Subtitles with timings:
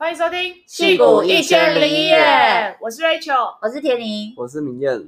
[0.00, 2.16] 欢迎收听《戏骨一千零一夜》，
[2.80, 4.98] 我是 Rachel，我是田宁，我是明艳。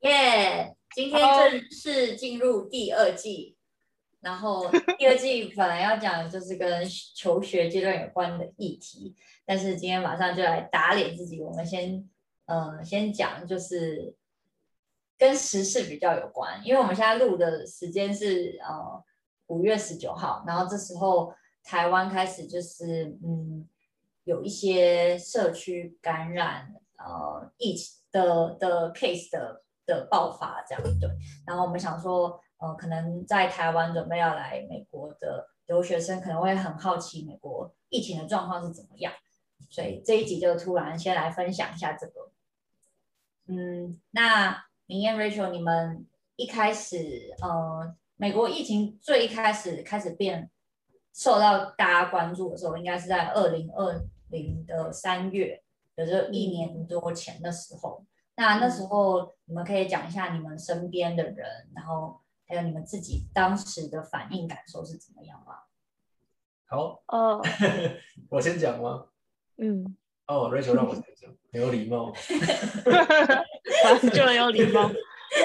[0.00, 0.74] 耶！
[0.94, 3.58] 今天正式进入第二季，
[4.22, 6.82] 然后第二季本来要讲的就是跟
[7.14, 9.14] 求学阶段有关的议题，
[9.44, 11.42] 但是今天马上就来打脸自己。
[11.42, 12.08] 我们先
[12.46, 14.14] 呃先讲就是
[15.18, 19.04] 跟时事比较有关，因为我们现在录的时间是呃
[19.48, 21.34] 五月十九号，然后这时候。
[21.64, 23.68] 台湾开始就是嗯，
[24.24, 31.08] 有一些社区感染呃疫情的的 case 的的爆发这样对，
[31.46, 39.12] 然后我们想说呃，可能在台湾准备要来美国的留学生可能会很好奇美国疫情的状况是怎么样，
[39.70, 42.32] 所以这一集就突然先来分享一下这个。
[43.46, 50.50] 嗯，那明艳 Rachel，你们一开始呃，美国疫情最一开始开始变。
[51.12, 55.62] 受到大家关注的时候，应该是在二零二零的三月，
[55.96, 58.04] 也就是一年多前的时候。
[58.36, 65.54] 那那时候你们可以讲一下你们身边的人，然后还有你们自己当时的反应感受是怎么样吗？
[66.64, 67.46] 好，哦，oh.
[68.30, 69.04] 我先讲吗？
[69.58, 69.94] 嗯，
[70.26, 72.10] 哦、oh,，Rachel 让我先讲，很有礼貌，
[74.14, 74.90] 就很有礼貌，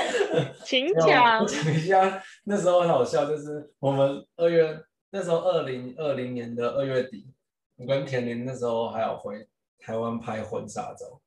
[0.63, 1.39] 请讲。
[1.41, 4.81] 我讲一下，那时候很好笑，就是我们二月。
[5.09, 7.27] 那时候二零二零年的二月底，
[7.77, 9.47] 我跟田林那时候还有回
[9.79, 11.19] 台湾拍婚纱照，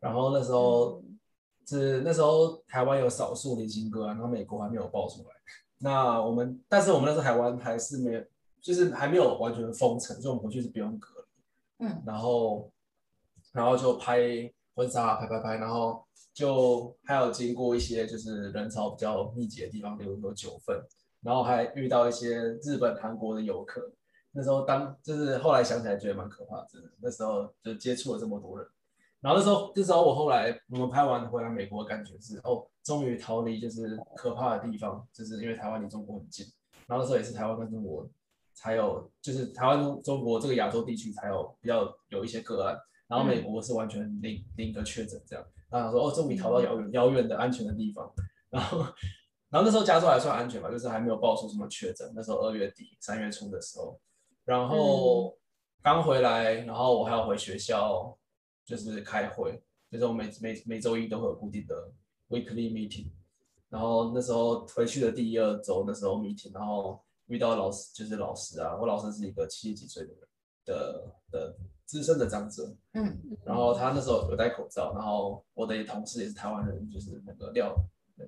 [0.00, 1.00] 然后那时候
[1.66, 5.28] 是那时候台湾有少数零星个案，然后美国还没有爆出来。
[5.78, 8.24] 那我们，但是我们那时候台湾还是没有，
[8.60, 11.86] 就是还没有完全封城，所以我们回去是不用隔离。
[11.86, 12.68] 嗯，然后
[13.52, 14.18] 然后就拍
[14.74, 20.76] 婚纱，拍拍拍，然后就还有经过一些就是人潮比较密集的地方，比如说九份。
[21.20, 23.90] 然后还遇到一些日本、韩国的游客，
[24.30, 26.88] 那时候当就是后来想起来觉得蛮可怕，真的。
[27.00, 28.66] 那时候就接触了这么多人，
[29.20, 36.46] 然后那时候那时候我后来我们拍完回来美国感觉是哦，终于逃离就是可怕的地方，就是因为台湾离中国很近。
[36.86, 38.08] 然后那时候也是台湾跟中国
[38.54, 45.44] 才有，就是台湾中国这个亚洲地区才有比较有一些个案，然后美国是完全零零个确诊这样。
[45.68, 48.08] 然后他说哦，终于逃到遥远遥远的安全的地方，
[48.50, 48.86] 然后。
[49.50, 52.12] 然后那时候加州还算安全吧，就是还没有爆出什么确诊。
[52.14, 53.98] 那时候二月底三月初的时候，
[54.44, 55.34] 然后
[55.82, 58.14] 刚回来，然后我还要回学校，
[58.64, 61.90] 就是开会，就是我每每每周一都会有固定的
[62.28, 63.10] weekly meeting。
[63.70, 70.28] 然后那时候回去的第一二周那时候 meeting，然后遇到老师，就是老师啊，我老师是一个七十几岁的人
[70.66, 77.74] 的的资深的长者，嗯，然后他那时候有戴口罩，然后我的同事也是台湾人，就是那个廖。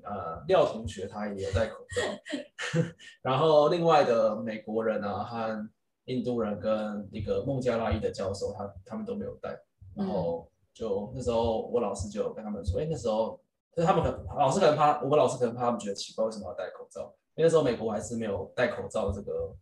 [0.05, 2.83] 呃，廖同学他也有戴口罩，
[3.23, 5.71] 然后另外的美国人啊和
[6.05, 9.61] 印度人跟一个孟加拉裔的教授，他他们都没有戴，
[9.95, 13.41] 然后就那时候我老师就跟他们说，哎，那时候
[13.75, 17.15] 就是他们可能老师可能怕，我们老师可能怕他们觉得奇怪，为什么要戴口罩？
[17.34, 19.55] 因为那时候美国还是没有戴口罩这个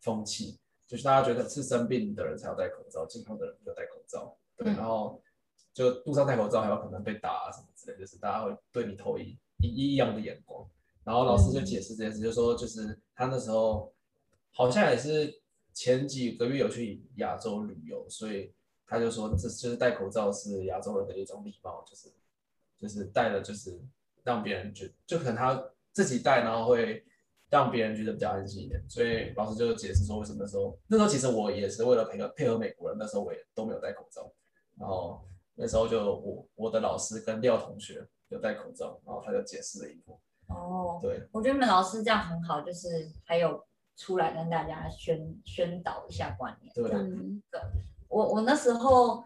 [0.00, 5.22] 风气，就是大家觉得是生病的人才要戴口罩，健康的人不要戴口罩，对，然后
[5.72, 9.38] 就路上戴口罩还有可能被打啊什么之类，就是大家会对你投以。
[9.60, 10.68] 异样的眼光，
[11.04, 13.92] 然后老师就解释这件事，就说就是他那时候
[14.52, 15.40] 好像也是
[15.72, 18.52] 前几个月有去亚洲旅游，所以
[18.86, 22.12] 他就说这就是戴口罩是亚洲人的一种礼貌，就是
[22.78, 23.80] 就是戴了就是
[24.22, 25.62] 让别人觉就可能他
[25.92, 27.04] 自己戴，然后会
[27.50, 34.30] 让别人觉得比较安心一点，所以老师就解释说为什么那时候那时候其实我也是为了配合配合美国人，那时候我也都没有戴口罩，
[34.78, 38.06] 然后那时候就我我的老师跟廖同学。
[38.28, 40.18] 有戴口罩，然后他就解释了一波。
[40.48, 43.64] 哦，对，我觉得你们老师这样很好，就是还有
[43.96, 46.72] 出来跟大家宣宣导一下观念。
[46.74, 47.60] 对，嗯，对。
[48.08, 49.24] 我我那时候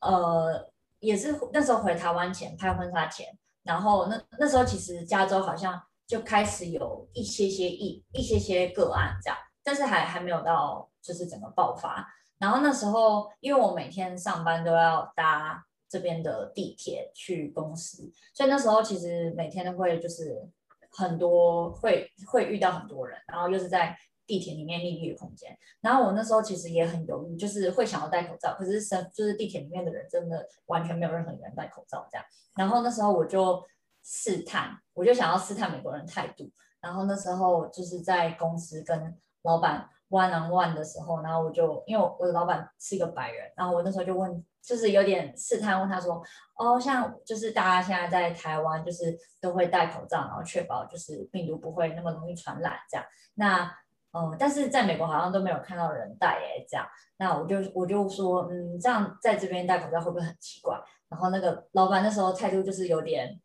[0.00, 0.70] 呃
[1.00, 3.26] 也是那时候回台湾前拍婚纱前，
[3.62, 12.06] 然后那那时候其实加州好像就开始有一些些一一些些个案这样，但是还还没有到就是整个爆发。
[12.38, 15.64] 然后那时候因为我每天上班都要搭。
[15.92, 20.42] 这边的地铁去公司，所以那时候其实每天都会就是
[20.90, 23.94] 很多会会遇到很多人，然后又是在
[24.26, 32.24] 地铁里面密闭的空间，然后我那时候其实也很犹豫，就是会想要戴口罩，可是身就是地铁里面的人真的完全没有任何人戴口罩这样，
[32.56, 33.62] 然后那时候我就
[34.02, 36.50] 试探，我就想要试探美国人态度，
[36.80, 44.42] 然后那时候就是在公司跟老板 one on one 的时候，然后我就因为我的老板是一个白人，然后我那时候就问。
[44.62, 46.22] 就是有点试探问他说，
[46.54, 53.04] 哦，像就是大家现在在台湾，就是都会戴口罩，然后确保就是病毒不会那么容易传染这样。
[53.34, 53.70] 那
[54.14, 56.86] 嗯，但是在美国好像都没有看到人戴耶，这样，
[57.16, 60.78] 那我就我就说，嗯，这样在这边戴口罩会不会很奇怪？
[61.08, 63.40] 然后那个老板那时候态度就是有点，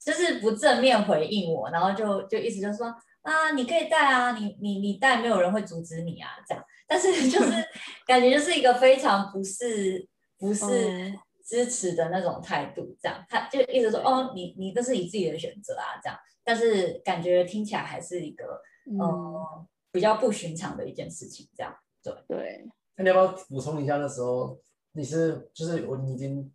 [0.00, 2.94] 就是不正面回应我，然后就就意思就是说，
[3.28, 7.52] 啊，你可以带啊，你你你带，没有人会阻止你啊，这样，但是就是
[8.06, 10.08] 感觉就是一个非常不是
[10.38, 11.12] 不是
[11.44, 18.62] 支持的那种态度，这样，他就一直说，哦，你你这是你自己的选择啊，这样，但是感觉听起来还是一个。
[18.90, 22.66] 嗯、呃，比较不寻常的一件事情，这样对对。
[22.96, 23.98] 那你要不要补充一下？
[23.98, 24.58] 那时候
[24.92, 26.50] 你是就是我你已经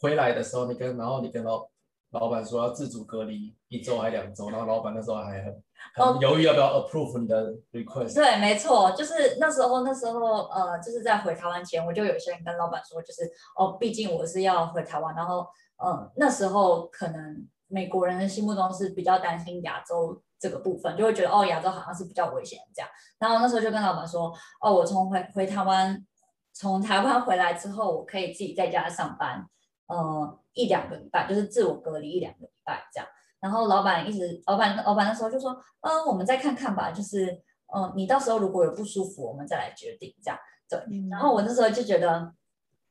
[0.00, 1.68] 回来的时候，你跟然后你跟老
[2.12, 5.62] 老板说要自主隔离一周还两周，然后老板那时候还很
[5.94, 8.14] 很犹豫要不要 approve 你的 request。
[8.14, 13.22] 对，没错，就是那时候那时候呃，就是在回台湾前，我就有些人跟老板说，就是
[13.56, 15.46] 哦，毕竟我是要回台湾，然后
[15.84, 20.20] 嗯、呃，那时候可能美国人的心目中是比较担心亚洲。
[20.38, 22.88] 这个部分就会觉得哦，亚洲好像是比较危险这样。
[23.18, 24.30] 然后那时候就跟老板说，
[24.60, 26.06] 哦，我从回回台湾，
[26.52, 29.46] 从台湾回来之后，我可以自己在家上班，
[29.86, 33.08] 呃，一两个礼拜，就是自我隔离一两个礼拜这样。
[33.40, 37.26] 然后老板一直，老板老板那时候就说，嗯、呃，我们再看看吧，就是，
[37.74, 40.38] 嗯、呃，你到时候如果有不舒服，我们再来决定这样。
[40.68, 40.78] 对。
[41.10, 42.32] 然后我那时候就觉得，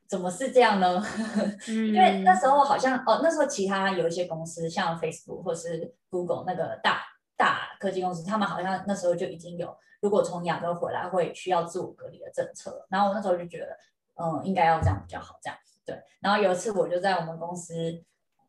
[0.08, 1.04] 怎么是这样呢？
[1.68, 7.02] 因为那时候好像，哦，那时候其他有一些公司，像 Facebook 或是 Google 那个大。
[7.38, 12.88] 大科技公司，他们好像那时候就已经有，如果从亚洲回来会需要自我隔离的政策。
[12.90, 13.78] 然后我那时候就觉得，
[14.16, 16.02] 嗯，应该要这样比较好，这样对。
[16.22, 17.74] 然后有一次我就在我们公司，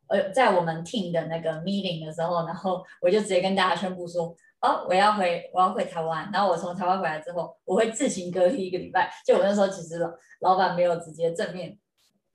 [0.09, 6.29] 呃，在我们 team 的那个 meeting 的时候，然后我就直接跟大家宣布说，哦，我要回，我要回台湾。
[6.31, 9.11] 然后我从台湾回来之后，我会自行隔离一个礼拜。
[9.25, 10.11] 就我那时候其实老
[10.41, 11.77] 老板没有直接正面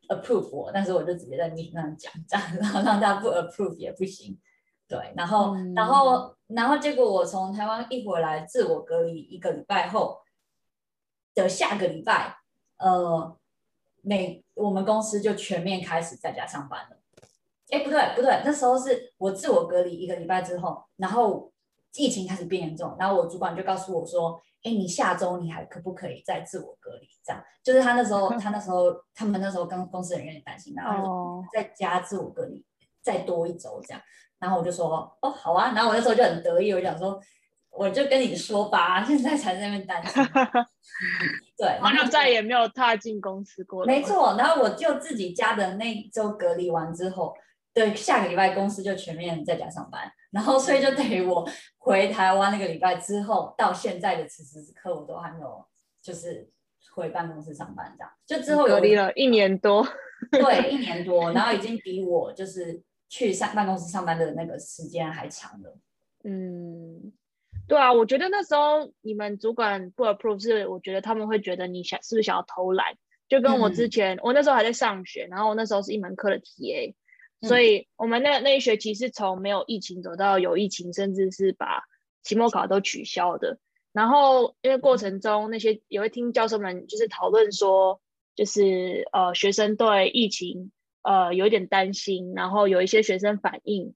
[0.08, 4.38] approve 我，但是我就直接在 meeting 上讲，这样，然后让大家不 approve 也不行。
[4.88, 10.18] 对，然后，嗯、然后，然后，结果我从台湾一回来，自我隔离一个礼拜后
[11.34, 12.36] 的下个礼拜，
[12.76, 13.34] 呃，
[14.02, 16.98] 每我们公司就全面开始在家上班了。
[17.72, 21.50] 哎，不对，不对，那时候是我自我隔离一个礼拜之后，然后
[21.94, 32.62] 疫情开始变严重，然后我主管就告诉我说：“哎，你下周你还可不可以再自我隔离？”这样，就是他那时候， 他那时候，他们那时候跟公司人员担心，然后在家自我隔离
[33.00, 34.02] 再多一周这样。
[34.38, 35.72] 然后我就说，哦，好啊。
[35.74, 37.18] 然后我那时候就很得意，我就想说，
[37.70, 40.22] 我就跟你说吧，现在才在那边担心。
[41.56, 43.86] 对，然后就再也没有踏进公司过。
[43.86, 47.32] 没错，然后我就自己家的那一周隔离完之后，
[47.74, 50.10] 对，下个礼拜公司就全面在家上班。
[50.30, 51.48] 然后所以就等于我
[51.78, 55.64] 回台湾那个礼拜之后，到现在的此时此刻，我都还没有
[56.00, 56.50] 就是
[56.92, 58.10] 回办公室上班这样。
[58.26, 59.86] 就之后有隔离了一年多，
[60.30, 62.82] 对，一年多，然后已经比我就是。
[63.14, 65.76] 去上办公室上班的那个时间还长了，
[66.24, 67.12] 嗯，
[67.68, 72.94] 对啊，我觉得那时候你们主管不 approve 是，我觉得他们会觉得你想是不是想要偷懒，
[73.28, 76.94] 就跟我之前，嗯、我那时候还在上学，然后我那时候是一门课的 TA，、嗯、
[77.42, 81.84] 所以我们那那一学期是从没有疫情走到有疫情，甚至是把
[82.22, 83.58] 期末考都取消的。
[83.92, 88.00] 然后因为过程中那些也会听教授们就是讨论说，
[88.34, 90.72] 就是呃学生对疫情。
[91.04, 93.92] 呃，有一点担心，然后有一些学生反映，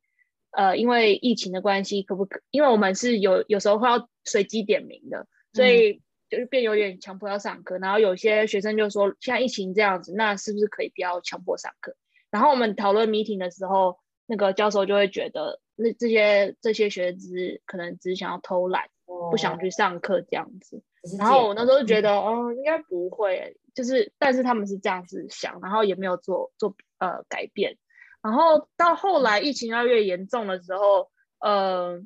[0.50, 2.40] 呃，因为疫情的关系，可不可？
[2.50, 7.78] 因为我们是有有时候会要随机点名的，所以就是变有点强迫要上课。
[7.78, 11.94] 然后有些学生就说，现在疫情这样子，那是不是可以不要强迫上课？
[12.30, 17.21] 然后我们讨论 meeting 的时候，那个教授就会觉得，那这些这些学生
[17.64, 20.83] 可能只是想要偷懒，哦、不想去上课这样子。
[21.18, 27.78] 然后我那时候就觉得，嗯、哦，应该不会，就是，但是他们是这样子想，然后也没有做做呃改变。
[28.23, 32.00] 然后到后来疫情越来越严重的时候，呃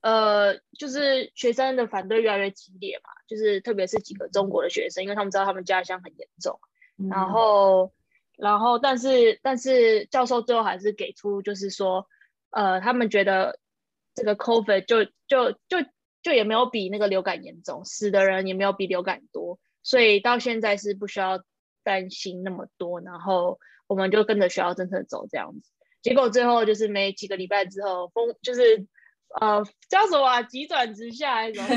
[0.00, 6.58] 呃，就是学生的反对越来越激烈嘛，就是特别是几个中国的学生，因为他们知道他们家乡很严重。
[7.10, 7.92] 然后，
[8.38, 12.06] 然后，但是但是教授最后还是给出，就是说，
[12.50, 13.58] 呃，他们觉得
[14.14, 15.82] 这个 COVID 就就就。
[15.82, 15.88] 就
[16.20, 21.44] 就也没有比那个流感严重，死的人也没有比流感多，所以到现在是不需要
[21.84, 23.00] 担心那么多。
[23.00, 25.70] 然后我们就跟着学校政策走这样子，
[26.02, 28.88] 结果最后就是没几个礼拜之后，风就是
[29.40, 31.74] 呃叫什么啊，急转直下， 然后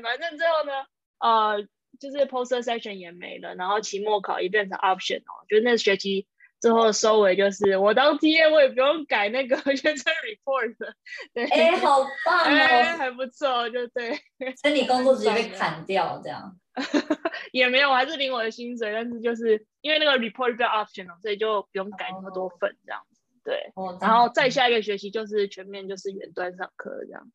[0.00, 0.72] 反正最后呢，
[1.18, 1.66] 呃
[2.00, 6.26] 就是 poster session 也没了，然后期末考也变成 option 哦，就是那学期。
[6.60, 10.94] 最后收尾就是我当 TA，我也不用改那个 学生 report 的，
[11.32, 14.14] 对，哎，好棒哦，哎，还不错，就对。
[14.60, 16.54] 所以你工作直接被 砍掉这样？
[17.52, 23.22] 也没有，我还是领我的薪水，但是就是因为那个 report 比较 optional，所以就不用改那么多份这样子。
[23.42, 27.32] 对，然后再下一个学期就是全面就是远端上课这样。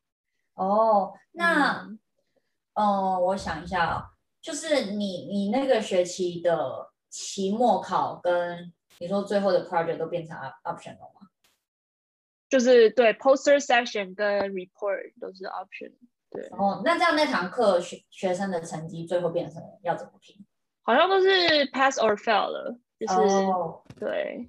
[0.54, 1.98] 哦，那，嗯、
[2.74, 4.06] 呃，我想一下、哦，
[4.46, 11.26] 就是你你那个学期的期末考跟你说最后的 project 都变成 option 了吗？
[12.48, 15.92] 就是对，poster session 跟 report 都是 option。
[16.30, 20.46] 对，哦，那这样那堂课学学生的成绩最后变成要怎么评？
[20.82, 24.48] 好像都是 pass or fail 了，就是、哦、对，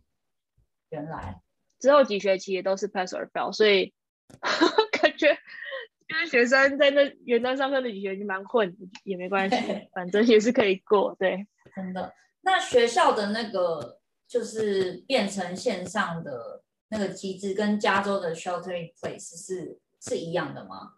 [0.90, 1.42] 原来
[1.80, 3.92] 之后几学期也都是 pass or fail，所以
[5.02, 5.36] 感觉
[6.10, 9.56] 因为学生在那远端上课的几学期蛮混，也没关系，
[9.94, 11.16] 反正也是可以过。
[11.20, 11.46] 对，
[11.76, 12.14] 真的。
[12.42, 20.94] 那学校的那个就是变成线上的那个机制，跟加州的 shelter in place 是是一样的吗？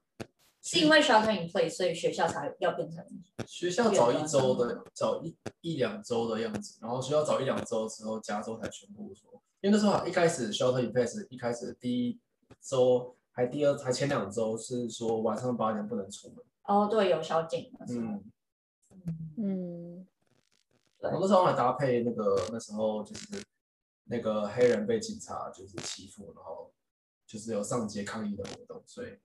[0.61, 3.03] 是因为 shelter in place，所以学校才要变成
[3.47, 9.41] 学校早一周的，早一一两周的样子，然后学校早一两周之后，加州才全部说。
[9.61, 12.19] 因为那时候一开始 shelter in place，一开始第一
[12.61, 16.43] 周还第二还前两周是说晚上八点不能出门。
[16.63, 17.71] 哦，对，有宵禁。
[17.87, 18.21] 嗯
[19.37, 20.07] 嗯，嗯
[20.99, 23.41] 我那时候还搭配那个那时候就是
[24.03, 26.69] 那个黑人被警察就是欺负，然后
[27.25, 29.17] 就是有上街抗议的活动，所以。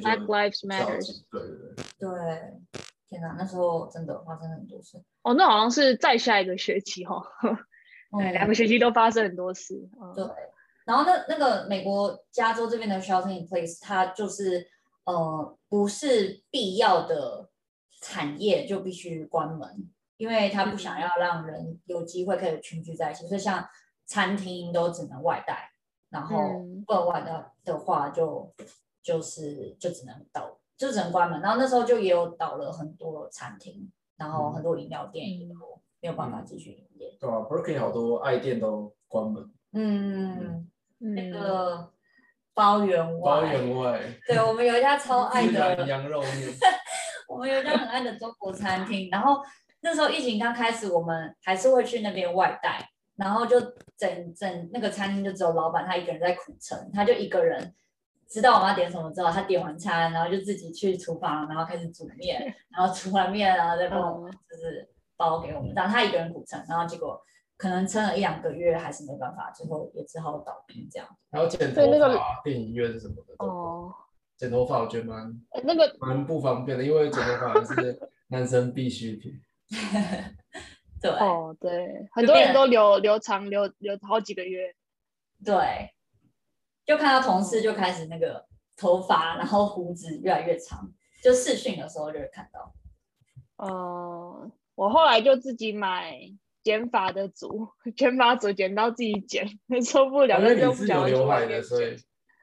[0.00, 1.22] Black Lives Matter。
[1.30, 1.84] 对对对。
[1.98, 2.08] 对，
[3.10, 4.96] 天哪，那时候真的发生很多事。
[5.20, 7.16] 哦，那好像是再下一个学期哈、
[8.12, 9.86] 哦，对、嗯，两个学期都发生很多事。
[10.00, 10.24] 嗯、对，
[10.84, 14.66] 然后那那个美国加州这边的 Shelter in Place，它就是
[15.04, 17.50] 呃不是必要的
[18.00, 23.66] 产业就必须关门，因为他不想要让人有机会可以群聚在一起，所以像
[24.06, 25.70] 餐厅都只能外带，
[26.10, 26.36] 然后
[26.86, 28.54] 不能外带的话就。
[29.04, 31.40] 就是就只能倒，就只能关门。
[31.40, 35.56] 然后那时候就也有倒了很多餐厅，然后很多饮料店也都
[36.00, 37.16] 没有办法继续营业。
[37.18, 39.52] 对啊，Berkeley 好多爱店都关门。
[39.72, 40.70] 嗯，嗯
[41.02, 41.92] 那个
[42.54, 43.30] 包员外。
[43.32, 44.00] 包员外。
[44.26, 46.48] 对，我们有一家超爱的羊肉面。
[47.28, 49.40] 我们有一家很爱的中国餐厅，然后
[49.80, 53.60] 那时候疫情刚开始，我们还是会去那边外带，然后就
[53.96, 57.74] 整整那个餐厅就只有老板他一个人在苦撑，他就一个人。
[58.28, 65.74] 知道我们要点什么之后，他点完餐，然后就自己去厨房，然后开始煮面，然后煮完面，然后再帮我们就是包给我们。
[65.74, 67.20] 然后他一个人苦撑，然后结果
[67.62, 71.08] 可能撑了一两个月还是没办法，最后也只好倒闭这样。
[71.30, 73.36] 还有剪头发、那个、电影院什么的。
[73.38, 73.94] 哦。
[74.36, 79.32] 剪头发我觉得蛮那个蛮不方便的，因为剪头发是男生必需品。
[81.00, 81.08] 对。
[81.12, 84.74] 哦，对，很多人都留留长留留好几个月。
[85.44, 85.94] 对。
[86.84, 88.44] 就看到同事就开始那个
[88.76, 90.92] 头发，然后胡子越来越长，
[91.22, 92.74] 就试训的时候就会看到。
[93.58, 96.18] 呃，我后来就自己买
[96.62, 99.46] 剪发的组，剪发组剪到自己剪，
[99.84, 100.38] 受不了。
[100.40, 101.96] 因为你是有刘海的，所以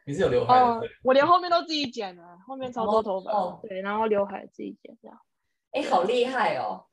[0.05, 0.65] 你是有刘海的。
[0.65, 3.31] 哦，我连后面都自己剪了，后面超多头发。
[3.31, 5.17] 哦，对，然后刘海自己剪这样。
[5.71, 6.85] 哎，好厉害哦！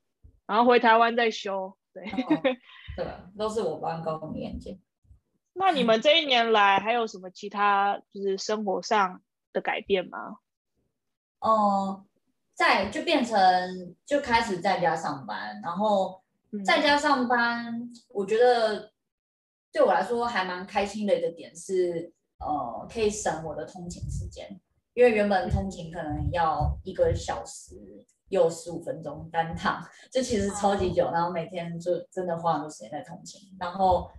[0.46, 1.76] 然后回台湾再修。
[1.92, 2.42] 对，哦、
[2.96, 3.06] 对，
[3.38, 4.78] 都是我帮高中念剪。
[5.54, 9.22] 那你们这一年来还有什么其他就是生活上
[9.54, 10.36] 的改变吗？
[11.40, 12.06] 哦、嗯，
[12.52, 16.22] 在就变成就开始在家上班，然后
[16.64, 18.92] 在家上班，嗯、我觉得
[19.72, 24.60] 对我来说还蛮开心的一个点是，呃，可以省我的通勤时间，
[24.94, 27.76] 因为原本通勤可能要一个小时
[28.28, 34.10] 又十五分钟单趟，这其实超级久，然后每天就真的花很多时间在通勤，然后。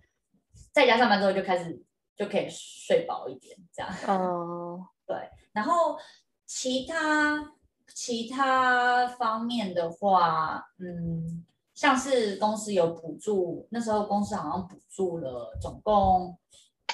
[0.73, 1.83] 在家上班之后就开始
[2.15, 3.91] 就可以睡饱一点，这样。
[4.07, 5.15] 哦， 对。
[5.51, 5.97] 然后
[6.45, 7.51] 其他
[7.95, 11.43] 其他方面的话，嗯，
[11.77, 16.35] 像是公司有补助，那时候公司好像补助了总共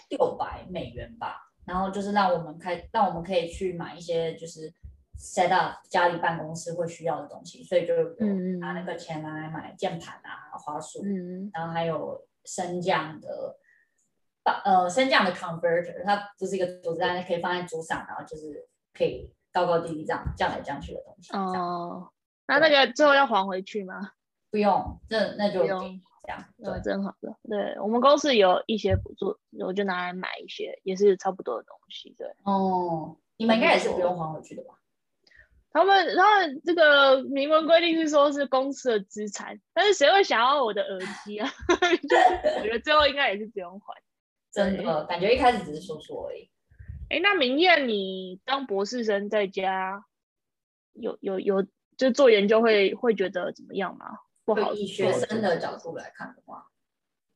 [0.09, 4.69] 六百美元吧，然后就是让我们开让我们可以去买一些就是
[5.17, 7.93] set up 家里办公室会需要的东西，所以就
[8.59, 13.57] 拿那个钱来买键盘啊、花束，嗯，然后还有升降的。
[14.45, 21.31] 把呃升降的 converter，它不是一个桌子，但是可以放在桌上，然后就是可以高高低低这样降来降去的东西。
[21.31, 22.11] 哦，
[22.45, 24.11] 那那个最后要还回去吗？
[24.53, 26.45] 不用，这那就不用这样。
[26.63, 27.35] 对，真好的。
[27.49, 32.13] 对，我们公司有一些补助，我就拿来买一些，也是差不多的东西。
[32.19, 32.27] 对。
[32.43, 34.75] 哦，你们应该也是不用还回去的吧？
[35.71, 41.49] 他们，他们这个明文规定是说是公司的资产，但是谁会想要我的耳机啊？
[41.67, 43.95] 我觉得最后应该也是不用还。
[44.51, 46.47] 真的感觉一开始只是说说而已。
[47.09, 50.05] 哎，那明艳，你当博士生在家
[50.93, 51.65] 有有有
[51.97, 54.05] 就做研究会会觉得怎么样吗？
[54.45, 54.73] 不好。
[54.73, 56.67] 以学生的角度来看的话，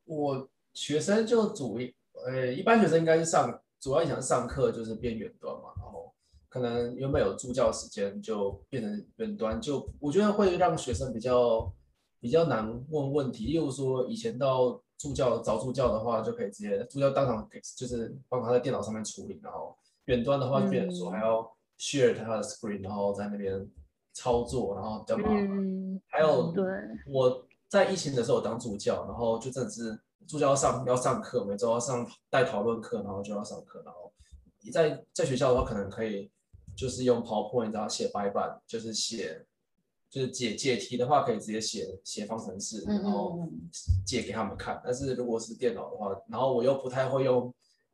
[0.06, 1.80] 我学生就主，
[2.26, 6.14] 呃，一般学生应该是上主要影响上课就是变远端嘛，然后
[6.50, 11.72] 可可能原本有助教时间就变成远端，就我觉得会让学生比较
[12.20, 13.46] 比较难问问题。
[13.46, 21.48] 例如说以前到助教找助教的话，就可以直接助教当场给，就是帮他在电脑上面处理，然后远端的话就变成说还要
[21.78, 23.70] share 他的 screen，然后在那边
[24.18, 25.48] 操作，然后比较麻烦。
[25.48, 26.64] 嗯、还有对
[27.08, 34.12] 我在疫情的时候当助教，然后就真的是助教要上要上课，每周要上带讨论课，然后就要上课，然后
[34.62, 36.32] 你在在学校的话可能可以。
[36.80, 39.44] 就是用 PowerPoint 然后写白板，就是写，
[40.12, 43.50] 就是解解题的话，可以直接写写方程式，然后
[44.06, 44.80] 解给他们看。
[44.86, 47.52] 但是如果是电脑的话，然后我又不太会用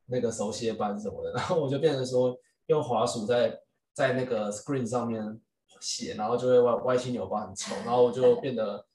[0.08, 3.58] 那个手写板什么的，然后我就变成说用滑鼠在
[3.94, 5.39] 在那个 screen 上面
[5.83, 8.85] 写，然后就会歪歪七扭八很丑，然后我就变得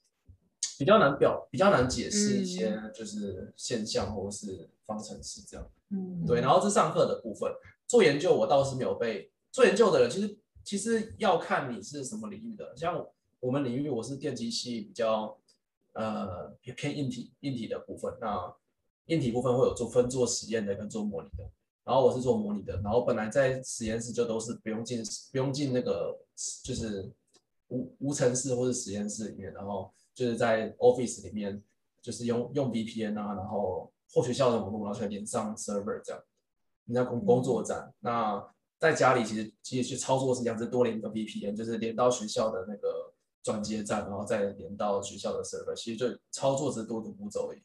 [0.77, 5.65] 比较难表，比较难解释一些就是现象或是方程式这样。
[5.91, 6.41] 嗯，对。
[6.41, 7.51] 然后是上课的部分，
[7.87, 9.31] 做研究我倒是没有被。
[9.51, 12.77] 做研究的人，其实其实要看你是什么领域的。
[12.77, 13.03] 像
[13.39, 15.35] 我们领域，我是电机系，比较
[15.93, 18.15] 呃偏硬体硬体的部分。
[18.21, 18.53] 那
[19.05, 21.49] 硬体部分会有做分做实验的跟做模拟的。
[21.83, 22.79] 然后我是做模拟的。
[22.81, 26.17] 然后本来在实验室就都是不用进不用进那个
[26.63, 27.11] 就是
[27.67, 31.61] 无无尘室或者实验室里面，然后就是在 Office 里面
[32.01, 36.21] 就是用用 VPN 啊，然后或学校的网络，然后去连上 server 这样。
[36.85, 38.47] 你在工工作站、嗯、那。
[38.79, 47.61] 在家里其实其实去操作是一样是，多连一个 VPN，就是连到学校的那个转接站，然后再连到学校的 server，其实就操作是多个步骤而已。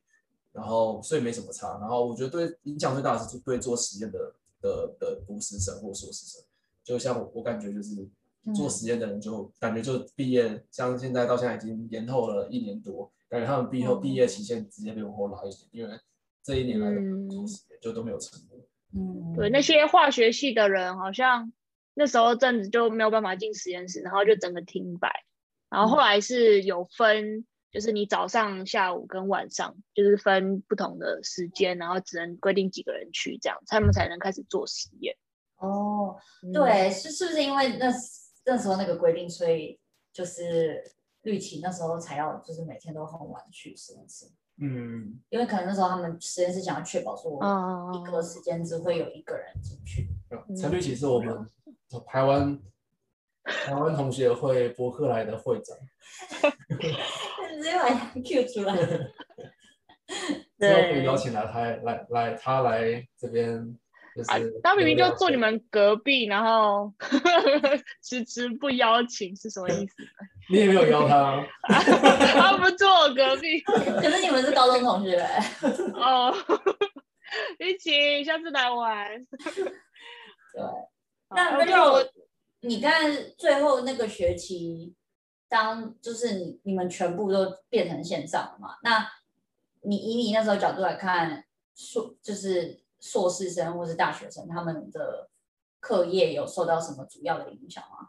[0.54, 1.76] 然后所以没什么差。
[1.80, 4.32] 然后我觉得对影响最大的是对做实验的
[4.62, 6.42] 的的博士生或硕士生，
[6.82, 8.08] 就像我我感觉就是
[8.54, 15.99] 做实验的人就感觉就毕业，像现在到现在已经延后了一年多，感觉他们毕后毕业期限直接比我后拉一点，因为
[16.42, 18.58] 这一年来的做实验就都没有成功。
[18.94, 21.52] 嗯，对，那些化学系的人好像
[21.94, 25.25] 那时候阵子就没有办法进实验室，然后就整个停摆。
[25.70, 35.16] 然后后来是有分，就是你早上、下午跟晚上，就是分不同的时间，然后只能规定几个人去，这样他们才能开始做实验。
[35.56, 36.16] 哦，
[36.52, 37.92] 对，是是不是因为那
[38.46, 39.76] 那时候那个规定，所以
[40.12, 40.84] 就是
[41.22, 44.26] 绿旗那时候才要就是每天都很晚去实验室？
[44.58, 47.40] 嗯，因为可能那时候他们实验室想要确保说，
[47.92, 50.08] 一个时间只会有一个人进去。
[50.56, 51.44] 陈绿旗是我们
[52.06, 52.56] 台湾
[53.42, 55.76] 台湾同学会博客来的会长，
[57.56, 58.76] 直接把他 Q 出来。
[60.58, 63.76] 之后可以邀请来他来来他来这边。
[64.28, 66.92] 啊，他明明就坐你们隔壁，然后
[68.00, 69.94] 迟迟不邀请是什么意思？
[70.50, 73.60] 你也没有邀他，他不坐我隔壁。
[73.62, 75.44] 可是你们是高中同学哎。
[75.94, 76.32] 哦，
[77.58, 79.08] 一起下次来玩。
[79.26, 80.62] 对，
[81.34, 82.08] 那那就
[82.60, 84.94] 你看最后那个学期，
[85.48, 88.76] 当就是你你们全部都变成线上了嘛？
[88.83, 89.09] 那
[89.83, 92.83] 你以你那时候角度来看，硕就是。
[93.00, 95.28] 硕士生或是大学生，他们的
[95.78, 98.09] 课业有受到什么主要的影响吗？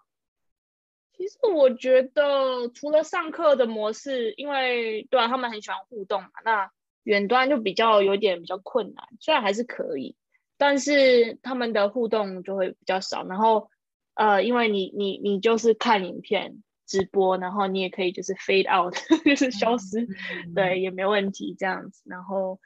[1.12, 6.72] 其实我觉得，除了上课的模式，因为对啊，他们很喜欢互动嘛，那
[7.04, 9.06] 远端就比较有点比较困难。
[9.20, 10.16] 虽然还是可以，
[10.58, 13.26] 但是他们的互动就会比较少。
[13.26, 13.70] 然后，
[14.14, 18.94] 呃，因为你你你就是看影片直播，然后你也可以就是 fade out，
[19.26, 22.02] 就是消失，嗯、对，也没问题这样子。
[22.06, 22.60] 然后，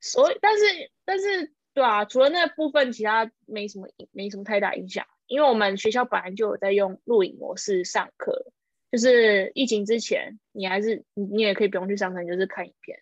[0.00, 0.64] 所以，但是
[1.04, 1.52] 但是。
[1.74, 5.06] 对啊，除了那部分，其他没什么没什么太大影响。
[5.26, 8.52] 因为我们学校本来就有在用录影模式上课，
[8.90, 12.98] 就是疫情之前，你还是你你也可以不用去上课，你就是看影片。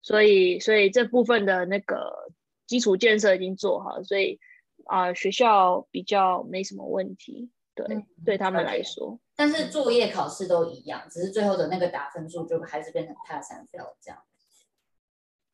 [0.00, 2.32] 所以所以这部分的那个
[2.68, 4.38] 基础建设已经做好，所以
[4.84, 7.50] 啊、呃、学校比较没什么问题。
[7.74, 14.22] 对，嗯、对他们来说，但是作业考试都一样，只是最后的那个打分数就还是变成 pass and fail 这样。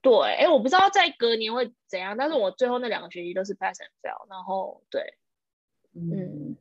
[0.02, 5.18] 对，哎，我不知道在隔年会怎样，但是我最后那两个学期都是 pass and fail，然后对，
[5.92, 6.56] 嗯，嗯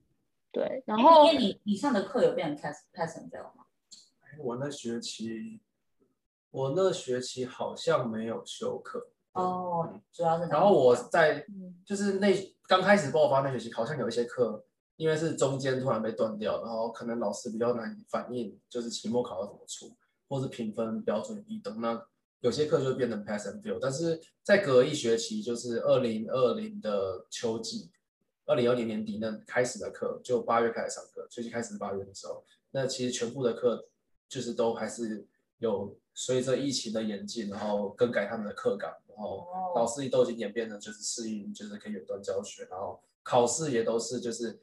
[0.52, 3.66] 对，然后因为你你上的课有变成 pass pass and fail 吗？
[4.38, 5.60] 我那学期，
[6.52, 10.48] 我那学期好像没有修课哦，主要是。
[10.48, 11.46] 然后我在
[11.86, 12.34] 就是那
[12.68, 14.66] 刚开始爆发那学期，好像有一些课，
[15.00, 19.96] 因为是中间突然被断掉，然后可能老师比较难反应，就是期末考要怎么出，
[20.28, 22.06] 或是评分标准一等那。
[22.42, 27.90] 有些课就变成 pass and fail，但是再隔一学期，就是二零二零的秋季，
[28.46, 33.88] 二零二零年底那开始的课，就八月开始上课，最近开始是八月的时候，那其实全部的课
[34.28, 35.26] 就是都还是
[35.60, 44.60] 有随着疫情的演进，然后更改他们的课纲，然后老师都已经演变成就是适应，就是可以远端教学，然后考试也都是就是。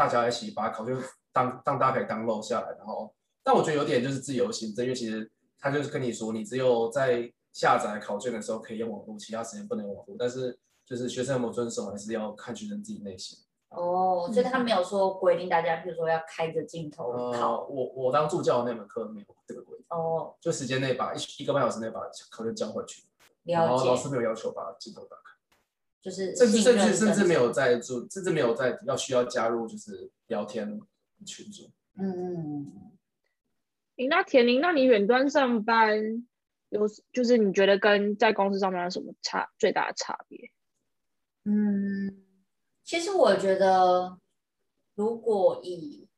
[0.00, 0.96] 大家一起把考卷
[1.30, 3.12] 当当大家可以 download 下来，然后，
[3.44, 13.38] 但我觉得有点就是自由行政，因为其实他就是跟你说，你只有在下载考卷的时候可以用网络，其他时间不能用网络，但是就是学生有没有遵守，还是要看学生自己内心。
[13.68, 17.60] 哦，所以他没有说规定大家，比如说要开着镜头考。
[17.60, 19.86] 呃、我我当助教的那门课没有这个规定。
[19.90, 23.02] 哦，就时间内把一一个半小时内把考卷交回去。
[23.42, 23.66] 了解。
[23.66, 25.29] 然后老师没有要求把镜头打开。
[26.00, 30.80] 就是甚至甚至甚至没有在做，甚至没有在要需要加入就是聊天
[31.26, 31.70] 群组。
[31.98, 32.72] 嗯嗯嗯。
[33.96, 36.26] 欸、那恬箖，那你远端上班
[36.70, 40.50] 有就是你觉得跟在公司上班有什么差最大的差别？
[41.44, 42.24] 嗯。
[42.82, 44.18] 其实我觉得，
[44.96, 46.08] 如果以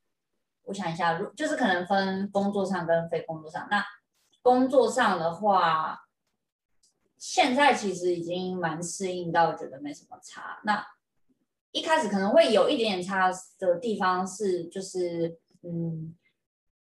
[0.62, 3.66] 我想一下，如就是可能分工作上跟非工作上。
[3.70, 3.84] 那
[4.40, 5.98] 工作上的话，
[7.22, 10.58] 现在其实已经蛮适应到，觉得没什么差。
[10.64, 10.84] 那
[11.70, 13.30] 一开始可能会有一点点差
[13.60, 16.16] 的地方是，就是嗯，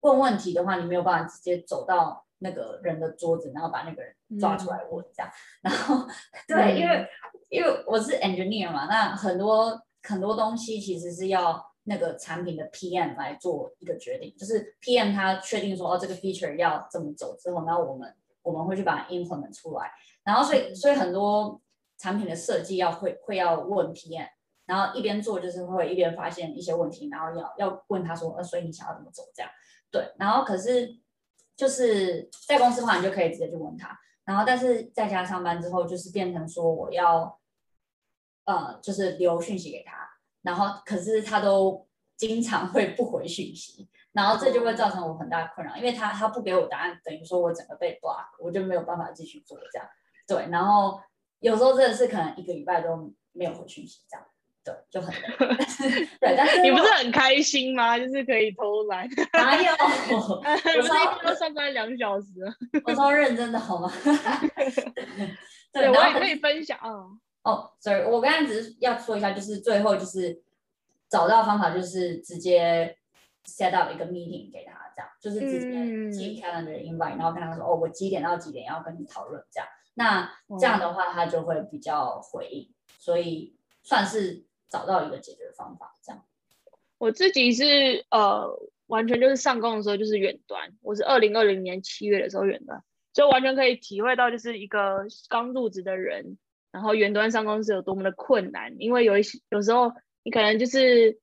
[0.01, 5.31] 问问题的话，你没有办法直接走到那个人的桌子，然后把那个人抓出来问这样。
[5.63, 6.09] 嗯、 然后
[6.49, 7.07] 对，嗯、因为。
[7.51, 19.89] 因为我是 engineer 嘛，那很多很多东西其实是要那个产品的 PM 来做一个决定，就是 PM 他确定说哦这个 feature 要这么走之后，然后我们我们会去把它 implement 出来，
[20.25, 21.61] 然后所以所以很多
[21.99, 24.29] 产品的设计要会会要问 PM，
[24.67, 29.51] 然后一边做就是会一边发现一些问题，然后要要问他说呃所以你想要怎么走这样，
[29.91, 30.99] 对，然后可是
[31.57, 37.39] 就是在公司的话你就可以直接去问他，然后但是在家上班之后就是变成说我要。
[38.47, 40.07] 呃，就是留讯息给他，
[40.43, 49.89] 然后可是他都经常会不回讯息，然后这就会造成我很大的困扰，因为他他不给我答案，等于说我整个被 block，我就没有办法继续做这样。
[50.27, 51.01] 对，然后
[51.41, 54.27] 有时候真的是可能一个礼拜都没有回讯息这样，
[54.65, 55.13] 对，就很
[56.21, 56.35] 对。
[56.37, 57.99] 但是你不是很开心吗？
[57.99, 59.09] 就是可以偷懒？
[59.33, 59.71] 哪有？
[60.17, 62.27] 我是一天都上班两小时。
[62.85, 63.93] 我超认真的好吗？
[65.73, 66.91] 对，我也可以分享啊。
[67.43, 70.43] 哦，所以我刚才只是要说一下，就是最后就是
[71.11, 72.97] 找到方法，就是直接
[73.45, 80.31] set up 一个 meeting 给他，这样就是直接寄 calendar invite，然后跟他说，哦，我几点到几点要跟你讨论，这样，那
[80.61, 86.25] 这样的话他就会比较回应，所以算是找到一个解决方法，这样。
[86.99, 88.49] 我自己是呃，
[88.87, 96.39] 完全就是上工的时候就是远端，我是二零二零年七月的时候远端，就完全可以体会到就是一个刚入职的人。
[96.73, 99.93] 然后远端上工是有多么的困难，因为有一些有时候
[100.25, 101.21] 你可能就是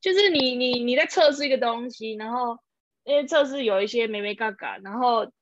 [0.00, 2.56] 就是你你你在测试一个东西，然后
[3.02, 5.32] 因为测试有一些眉眉嘎嘎，然后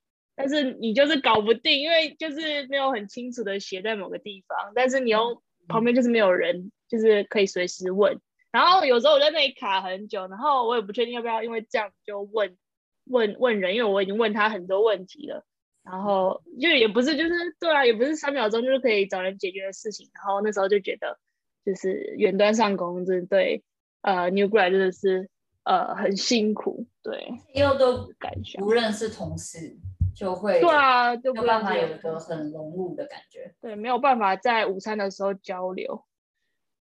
[0.41, 8.19] 但是你就是搞不定，因为就是没有很清楚的写在某个地方，但是你又旁边就是没有人，就是可以随时问。
[8.51, 12.57] 然后有时候我在那里卡很久，然后我也不确定要不要因为这样就问
[13.05, 15.45] 问问人，因为我已经问他很多问题了。
[15.83, 20.09] 然后就也不是，就是对啊，也不是三秒钟就是可以找人解决的事情。
[20.15, 21.19] 然后那时候就觉得，
[21.67, 23.63] 就是远端上工，真的对，
[24.03, 25.29] 呃，New Grad 真的是
[25.65, 29.77] 呃很辛苦，对，因为都感觉不认识同事，
[30.15, 36.05] 就会对啊，就没有办法有一个很融入的感觉，对，没有办法在午餐的时候交流，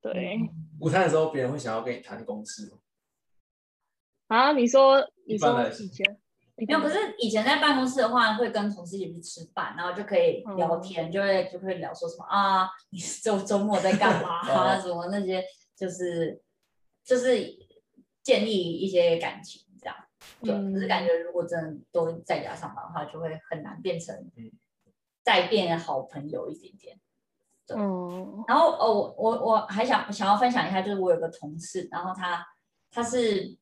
[0.00, 0.38] 对，
[0.80, 2.78] 午餐的时候别人会想要跟你谈公事吗？
[4.28, 6.18] 啊，你说你说以前。
[6.56, 15.44] 没有，可是以前在办公室的话，会跟同事一起去吃饭，然后就可以聊天，嗯、就会就会聊说什么啊，你周周末在干嘛 啊，什么那些，
[15.76, 16.40] 就是
[17.04, 17.44] 就是
[18.22, 19.62] 建立一些感情。
[20.42, 24.30] 对，嗯、可是感觉如果真的都在家上班的话，就会很难变成
[25.22, 27.00] 再变好朋友一点点。
[27.66, 32.46] 对，嗯、然后哦，我我我还想想要分享一下，就是我有个同事，然后他
[32.90, 33.56] 他是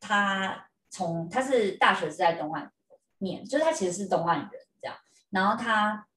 [0.00, 0.64] 他。
[0.90, 2.72] 从他是大学是在东岸
[3.18, 4.50] 念，就是他其实是东岸人
[4.80, 4.96] 这样，
[5.28, 6.08] 然后他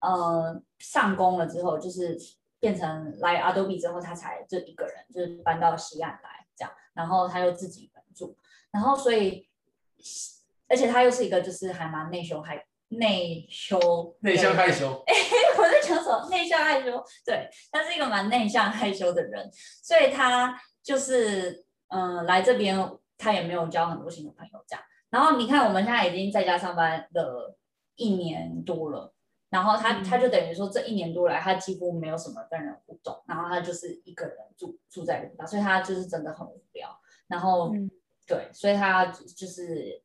[0.00, 2.16] 呃上工了之后，就是
[2.58, 8.34] 变成来 Adobe 之后，他才就一个人就是搬到西岸来这样，然后他又自己一个人住，
[8.72, 9.48] 然后所以
[10.68, 15.14] 而且他又是一个就是还蛮内羞害内羞内向害羞，哎，
[15.58, 17.02] 我在讲什么内向害羞？
[17.24, 19.50] 对，他是一个蛮内向害羞的人，
[19.82, 22.90] 所以他就是嗯、呃、来这边。
[23.22, 24.82] 他也没有交很多新的朋友，这样。
[25.10, 27.54] 然后你看，我们现在已经在家上班了
[27.96, 29.12] 一年多了，
[29.50, 36.98] 然后他、嗯、他就等于说这一年多来，他几乎没有什么跟人互动，然后他就是一个人住住在里边，所以他就是真的很无聊。
[37.28, 37.90] 然后、嗯、
[38.30, 40.00] 对，所以他就是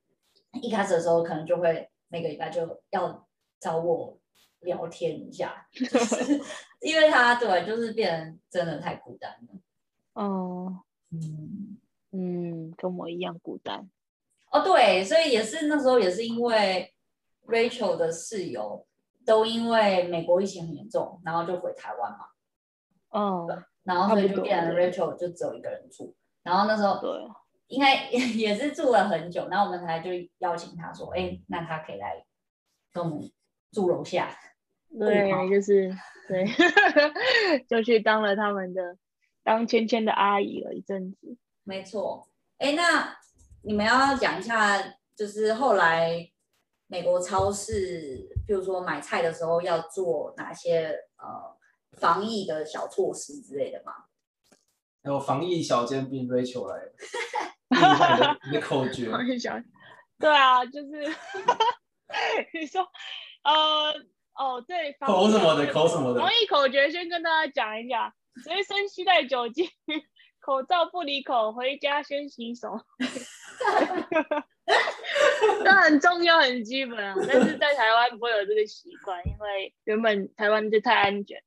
[0.61, 3.27] 一开始的时候，可能就会每个礼拜就要
[3.59, 4.17] 找我
[4.61, 6.41] 聊天一下，就 是
[6.81, 9.59] 因为他对，就是变得真的太孤单了。
[10.13, 10.81] 哦。
[11.11, 11.77] 嗯
[12.11, 13.89] 嗯，跟我一样孤单。
[14.51, 16.93] 哦，对，所以也是那时候也是因为
[17.45, 18.87] Rachel 的室友
[19.25, 22.25] 都因为美国疫情很严重，然后就回台湾嘛。
[23.11, 23.47] 哦，
[23.83, 26.15] 然后所以就变成 Rachel 就只有一个人住。
[26.43, 27.11] 然后那时候对，
[27.67, 32.25] 应该 也是住了很久，然后我们才就邀请他说，哎，那他可以来
[32.91, 33.31] 跟我们
[33.71, 34.37] 住楼下。
[34.97, 35.93] 对，就是
[36.27, 36.45] 对，
[37.67, 38.97] 就去当了他们的
[39.43, 41.37] 当芊芊的阿姨了一阵子。
[41.63, 43.17] 没错，哎，那
[43.63, 44.81] 你们要讲一下，
[45.15, 46.31] 就是后来
[46.87, 51.57] 美国超市，比如说买菜的时候要做哪些呃
[51.97, 53.91] 防疫的小措施之类的吗？
[55.03, 56.93] 有防疫小尖兵 Rachel 来了，
[58.47, 59.09] 你 的口诀。
[60.19, 60.87] 对啊，就是
[62.53, 62.87] 你说
[63.43, 63.93] 呃。
[64.37, 66.19] 哦，对，口什么的，口什么的。
[66.19, 69.65] 防疫口诀先跟大家讲一下：随身携带酒精，
[70.41, 72.77] 口罩不离口，回家先洗手。
[75.63, 77.15] 这很重要，很基本啊。
[77.29, 81.41] 但是在台湾不会有这个习惯，因为原本台湾就太安全。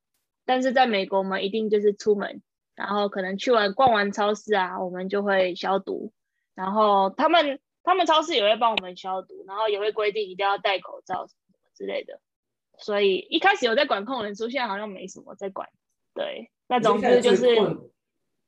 [0.46, 2.42] 但是在美国，我们一定就是出门，
[2.78, 6.12] 然后可能去完逛完超市啊，我们就会消毒。
[6.54, 12.20] 然后他们他们超市也会帮我们消毒，然后也会规定一定要戴口罩什么之类的。
[12.78, 15.68] 所以一开始有在管控人数，现在好像没什么在管。
[16.14, 17.48] 对，那总之就是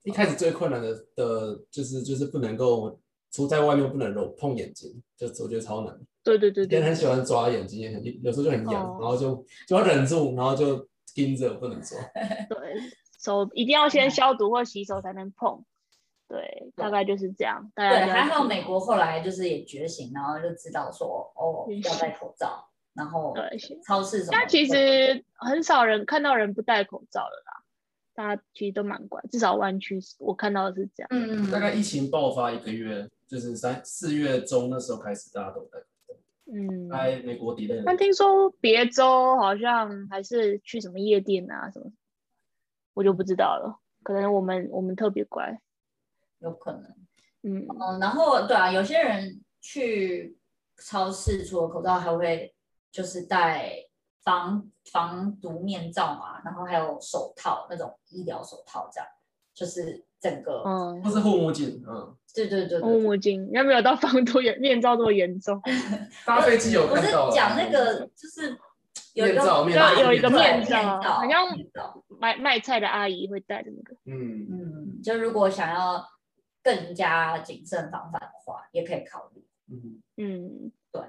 [0.05, 3.01] 一开始最困难的的，就是就是不能够
[3.33, 5.99] 出在外面不能揉碰眼睛，就我觉得超难。
[6.23, 6.69] 对对对对。
[6.69, 11.99] 别人很喜欢抓眼睛，很有时候就很痒，哦，然后就就要忍住，然后就盯着不能抓。
[12.49, 12.75] 对，
[13.21, 15.65] 手一定要先消毒或洗手才能碰。
[16.29, 17.71] 对，大概就是这样。
[17.75, 22.67] 对，还好美国后来就是也觉醒，然后就知道说哦要戴口罩。
[22.93, 23.57] 然后对，
[23.87, 24.31] 超市什么？
[24.33, 27.63] 但其实很少人看到人不戴口罩了啦，
[28.15, 31.09] 大家其实都蛮乖，至少湾区我看到的是这样。
[31.11, 36.15] 嗯，大概疫情爆发一个月，就是三四月中那时候开始，大家都戴口罩。
[36.53, 37.81] 嗯，来美国底类。
[37.87, 41.93] 但听说别州好像还是去什么夜店啊什么，
[43.01, 43.81] 我就不知道了。
[44.03, 45.59] 可能我们我们特别乖，
[46.39, 46.83] 有可能。
[47.43, 50.37] 嗯嗯，然后对啊，有些人去
[50.77, 52.55] 超市除了口罩还会。
[52.93, 53.73] 就是戴
[54.25, 59.09] 防防毒面罩嘛，然后还有手套，那种医疗手套，这样
[59.55, 65.63] 就是整个，嗯，不是护目镜，嗯，对对对，护目镜，应该没有到防毒面面罩这么严重？
[66.27, 68.59] 搭飞机有看到，我是讲那个就是
[69.15, 71.47] 有一个面罩，有一个面罩，好像
[72.21, 74.47] 卖卖菜的阿姨会带的那个，嗯。
[74.51, 76.07] 嗯，就如果想要
[76.63, 80.03] 更加谨慎防范的话，也可以考虑，嗯。
[80.17, 81.03] 嗯，对，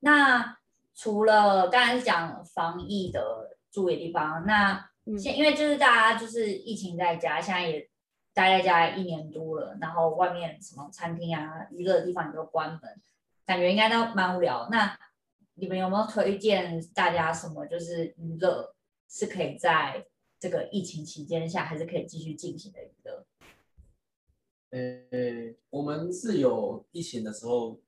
[0.00, 0.56] 那。
[0.96, 7.90] 除了刚才是讲防疫的注意地方，那现因为就是大家就是疫情在家，现在也
[8.32, 12.80] 待在家一年多了，然后外面什么餐厅啊、娱乐的地方也都关门，
[13.44, 14.68] 感觉应该都蛮无聊。
[14.70, 14.96] 那
[15.54, 18.72] 你们有没有推荐大家什么就是娱乐
[19.10, 20.06] 是可以在
[20.44, 23.24] 这个疫情期间下还是可以继续进行的娱乐？
[24.68, 27.80] 呃，我们是有疫情的时候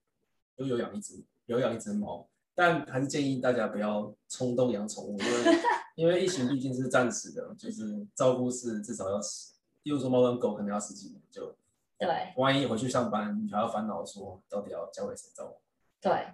[0.57, 2.27] 都有养一只有养一只猫。
[2.55, 5.59] 但还是建议大家不要冲动养宠物，因为
[5.97, 11.55] 因为疫情毕竟是暂时的，就是照顾是至少要十，例如说猫跟狗可能要十几年，就
[11.99, 15.59] 对，万一回去上班，你还要烦恼说到底要交给谁照顾？
[16.01, 16.29] 对，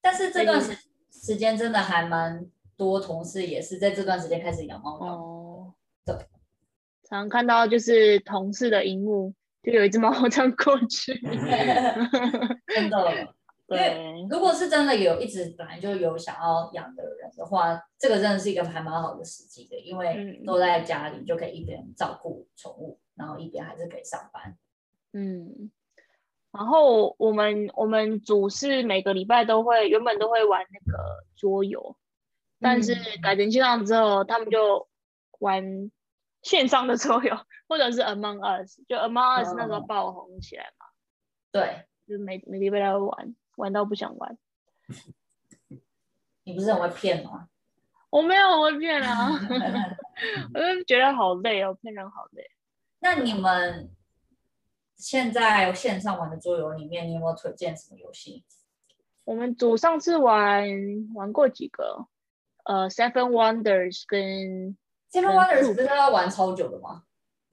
[0.00, 0.78] 但是这段时
[1.10, 5.06] 时间真的还蛮多同事也是在这段时间开始养猫的
[7.10, 11.12] 常看到就是同事的荧幕就有一只猫 这样过去，
[12.74, 13.28] 真的。
[13.70, 24.58] 因为如果是真的有一直本来就有想要养的人的话，这个真的是一个还蛮好的时机的，因为都在家里就可以一边照顾宠物，然后一边还是可以上班。
[25.12, 25.70] 嗯，
[26.50, 31.96] 然后我们我们组是每个礼拜都会原本都会玩那个桌游，
[32.58, 32.92] 但是
[33.22, 34.88] 改成线上之后，他们就
[35.38, 35.62] 玩
[36.42, 37.36] 线上的桌游，
[37.68, 40.86] 或者是 Among Us，就 Among Us 那时候爆红起来嘛。
[41.52, 43.36] 对，就每每礼拜都会玩。
[43.56, 44.38] 玩到不想玩，
[46.44, 47.48] 你不是很会骗吗？
[48.08, 49.28] 我没有我会骗啊，
[50.54, 52.42] 我就觉得好累哦，骗人好累。
[53.00, 53.90] 那你们
[54.96, 58.44] 现在线上玩的桌游里面，你有没有推荐什么游戏？
[59.24, 60.66] 我们组上次玩
[61.14, 62.06] 玩过几个，
[62.64, 64.76] 呃，Seven Wonders 跟
[65.12, 67.04] Seven Wonders 不是要玩超久的吗？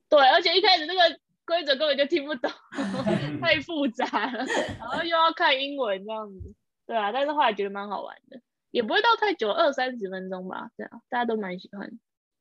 [0.09, 1.19] 对，而且一开始那个。
[1.47, 2.51] 规则根本就听不懂，
[3.41, 4.43] 太复杂了，
[4.77, 6.53] 然后又要看英文这样子，
[6.85, 8.37] 对啊，但是后来觉得蛮好玩的，
[8.71, 11.89] 也不会到太久，二三十分钟吧，这样大家都蛮喜欢。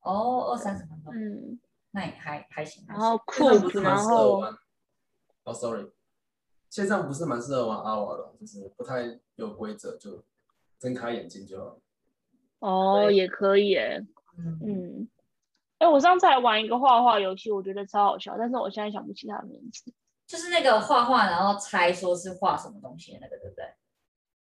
[0.00, 1.60] 哦，二三十分钟，嗯，
[1.92, 2.84] 那也还还行。
[2.88, 3.48] 然后酷，
[3.78, 4.42] 然后
[5.44, 5.86] 哦，sorry，
[6.68, 10.24] 线上不是蛮适合玩阿瓦的，就是不太有规则，就
[10.80, 11.78] 睁开眼睛就好。
[12.58, 14.04] 哦，也可以耶。
[14.38, 15.08] 嗯嗯。
[15.78, 19.92] 哎，我上次还玩一个画画游戏，我觉得超好笑，但是我现在想不起它的名字。
[20.26, 23.64] 就是那个画画，然后猜说是画什么东西的那个，对不对？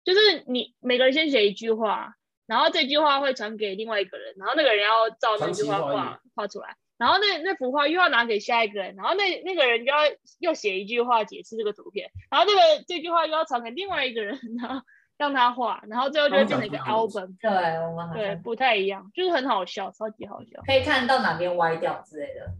[0.04, 2.16] 就是你每个人先写一句话，
[2.48, 10.00] 然后这句话会传给另外一个人，然后那个人要照那句话画画出来，然后那那幅画又要拿给下一个人，然后那那个人就要
[10.40, 14.84] 又写一句话解释这个图片，然后这个这句话又要传给另外一个人，然后
[15.22, 17.38] 让他画，然然后最后就会变成一个 album。
[17.40, 17.52] 对，
[17.86, 22.52] 我们对不太一样，就是很好笑，超级好笑，可以看到哪边歪掉之类的。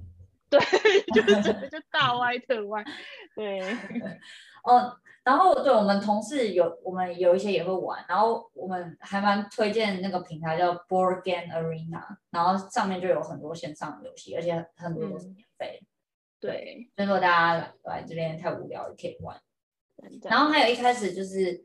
[0.48, 0.60] 对，
[1.12, 2.86] 就是整个就大歪特歪。
[3.36, 3.60] 对，
[4.64, 15.80] 哦，然后对我们同事有，我们有一些也会玩，然后我们还蛮推荐那个平台叫 Board Game Arena，然后上面就有很多线上游戏，而且很多都是免费。
[15.82, 15.88] 嗯、
[16.40, 19.36] 对，所以说大家来，来这边太无聊也可以玩。
[20.30, 21.64] 然后还有一开始就是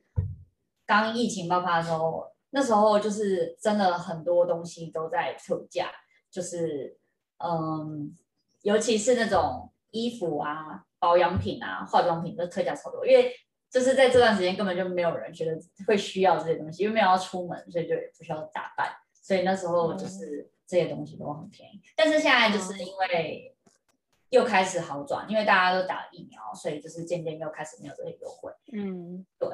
[0.86, 5.90] 刚疫情爆发的时候，那时候就是真的很多东西都在特价，
[6.30, 6.96] 就是
[7.38, 8.16] 嗯。
[8.62, 13.32] 尤其是那种衣服啊、保养品啊、化妆品都特价超多，因为
[13.70, 21.80] 就是在这段时间根本就没有人觉得会需要这些东西，因为没有要出门，所以就也不需要打扮，所以那时候就是这些东西都很便宜。
[21.94, 23.54] 但是现在就是因为
[24.30, 28.50] 又开始好转，因为大家都打了疫苗，所以就是渐渐又开始没有这些优惠。
[28.72, 29.48] 嗯，对。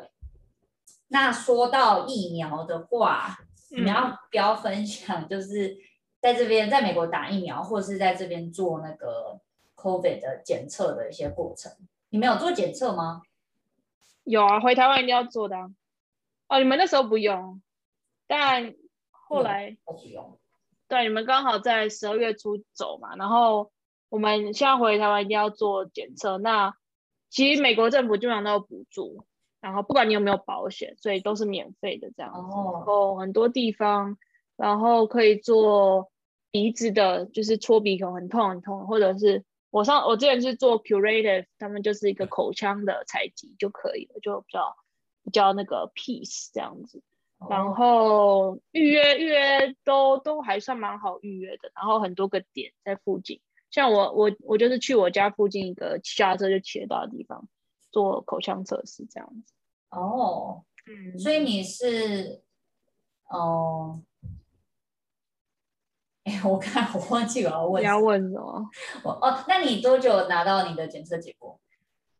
[1.12, 3.38] 那说到疫苗的话，
[3.70, 5.28] 你要不要分享？
[5.28, 5.78] 就是。
[6.22, 9.40] 在这边，在美国打疫苗，或者是在这边做那个
[9.74, 11.72] COVID 的检测的一些过程，
[12.10, 13.22] 你们有做检测吗？
[14.22, 15.56] 有啊，回台湾一定要做的。
[16.46, 17.60] 哦，你们那时候不用，
[18.28, 18.72] 但
[19.10, 20.38] 后来不用。
[20.86, 23.72] 对，你们刚好在十二月初走嘛，然后
[24.08, 26.38] 我们现在回台湾一定要做检测。
[26.38, 26.72] 那
[27.30, 29.26] 其实美国政府基本上都有补助，
[29.62, 32.38] 然后不管你有没有保险，所以都是免费的这样子。
[32.38, 32.70] 哦。
[32.74, 34.18] 然后很多地方，
[34.56, 36.12] 然后可以做。
[36.54, 44.76] 鼻子的，就是搓鼻孔很痛很痛，或者是我上我之前是做 curative，他们就是一个口腔的采集就可以了，就比较
[45.24, 47.02] 比较那个 peace 这样子。
[47.48, 57.48] 然后预约预约都都还算蛮好预约的，然后很多个点在附近，像我我我就是去我家附近一个下车就骑得到的地方
[57.92, 59.54] 做口腔测试这样子。
[59.90, 62.42] 哦，嗯，所以你是
[63.28, 64.02] 哦。
[66.24, 67.82] 哎，我看我忘记我要问。
[67.82, 68.70] 你要问什么？
[69.02, 71.60] 我哦，那你多久拿到你的检测结果？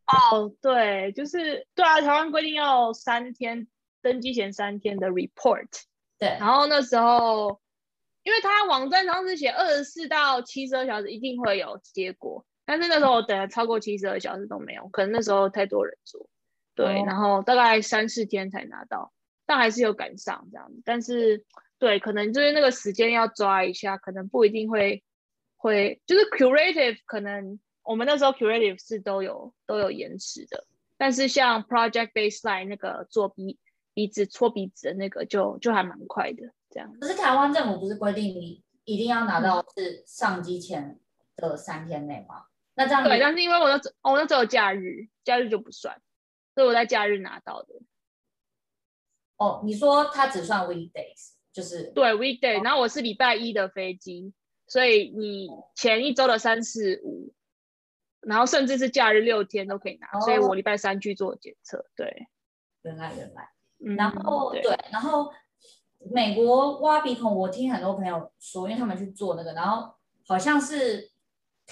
[0.07, 3.65] 哦，对，就是对啊，台湾规定要三天，
[4.01, 5.69] 登机前三天的 report。
[6.19, 6.27] 对。
[6.37, 7.61] 然后那时候，
[8.23, 16.27] 因为他网站上是写二十四到七十二小时一定会有结果，但是那时候我等了超过七十二小时都没有，可能那时候太多人做。
[16.75, 19.13] 对，哦、然后大概三四天才拿到，
[19.45, 21.45] 但还是有赶上这样子，但是。
[21.79, 25.03] 对，可能就是那个时间要抓一下，可能不一定会
[25.57, 33.59] 会，就是 curative 可能我们那时候 curative 是都有都有延迟的，但是像 project baseline 那个做鼻
[33.93, 36.89] 鼻子搓鼻子的那个就就还蛮快的这样。
[37.01, 40.97] 可是台湾政府不是规定你一定要拿到是上机前
[41.35, 42.45] 的三天内吗？
[42.75, 46.01] 那这样对，但是因为我那只我那只有假日，假日就不算，
[46.55, 47.69] 所以我在假日拿到的。
[49.37, 51.33] 哦，你说它只算 weekdays。
[51.53, 54.33] 就是对 weekday，然后我是礼拜一的飞机，
[54.65, 57.31] 所以你前一周的三四五，
[58.21, 61.85] 然后甚至是假日六天都可以拿，哦、所以我礼拜三去做检测。
[61.95, 62.25] 对，
[62.81, 63.49] 原来原来，
[63.95, 65.31] 然后、对，然后
[65.99, 69.93] 美国挖鼻孔，我听很多朋友说，因为他们去做那个，然后
[70.25, 71.12] 好像是。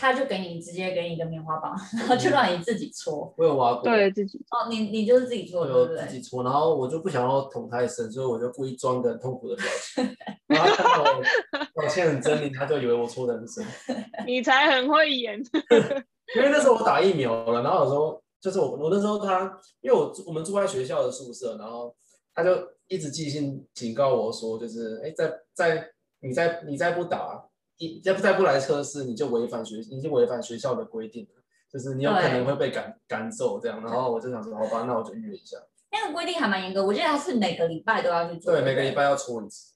[0.01, 3.31] 他就给你直接给你一个棉花棒，然后就让你自己搓。
[3.37, 3.83] 我有挖过。
[3.83, 4.43] 对，自己。
[4.49, 6.07] 哦，你你就是自己搓，对不对？
[6.07, 10.03] 自己搓，然后我就不想要捅太深，所以我就故意装个很痛苦的表情。
[10.49, 13.63] 然后他看到我表现很狰狞，他就以为我搓的很深。
[14.25, 15.39] 你才很会演。
[16.35, 21.95] 因为那时候我打疫苗了，然后有时候就是我我那时候他，因为我我们住在学校的宿舍，然后
[22.33, 25.87] 他就一直寄信警告我说，就是哎，在在
[26.21, 27.45] 你再你再不打。
[27.87, 33.81] 你再不再不来测试，你就违反学，你就违反学校的规定了，就是你有可能会被赶赶走这样。
[33.83, 35.57] 然后我就想说，好吧，那我就预约一下。
[35.91, 38.53] 那个规定还蛮严格，我记得他是每个礼拜都要去做。
[38.53, 39.73] 对，每个礼拜要搓一次。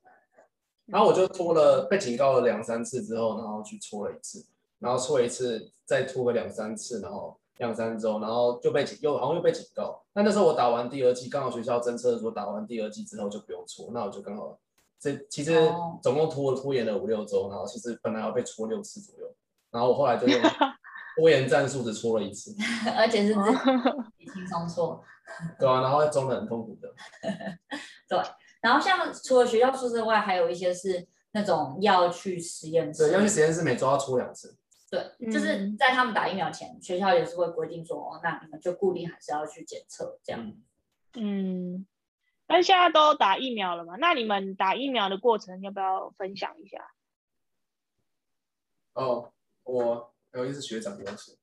[0.85, 4.45] 然后我就搓了，被警告了两三次之后，然后去搓了一次，
[4.77, 10.03] 然后搓一次，再搓个两三次，然后两三周，然后就被警又好像又被警告。
[10.13, 14.59] 那那时候我打完第二剂，刚好学校侦测说打完第二剂之后就不用搓，那我就刚好。
[15.05, 15.53] 这其实
[16.01, 19.31] 总共拖拖延了五六周，然后其实本来要被搓六次左右，
[19.69, 20.41] 然后我后来就用
[21.15, 22.55] 拖延战术只搓了一次，
[22.97, 23.41] 而且是自
[24.17, 25.03] 己轻松搓。
[25.59, 26.91] 对啊，然后装的很痛苦的。
[28.09, 28.19] 对，
[28.61, 33.09] 然后像除了学校宿舍外，还有一些是那种要去实验室。
[33.09, 34.57] 对，要去实验室，每周要搓两次。
[34.89, 40.51] 对，就是在他们打疫苗前，学校也是会规定说，哦，那你们就固定还是要去检测这样。
[41.13, 41.85] 嗯，
[42.47, 43.95] 但现在都打疫苗了嘛？
[43.99, 46.91] 那你们打疫苗的过程要不要分享一下？
[48.93, 49.31] 哦，
[49.63, 51.35] 我有一次学长邀请，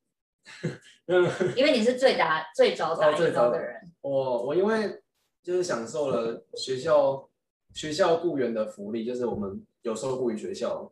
[1.57, 3.93] 因为你是最打最早打最早的人。
[4.01, 5.03] 我我因为
[5.43, 7.29] 就是享受了学校
[7.75, 10.91] 学校雇员的福利，就是我们有受雇于学校。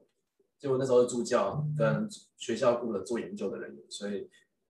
[0.58, 2.06] 就我那时候助教跟
[2.36, 4.28] 学校雇了做研究的人员，所以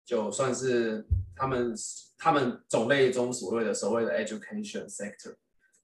[0.09, 1.05] 就算是
[1.37, 1.75] 他们
[2.17, 5.35] 他们种类中所谓的所谓的 education sector，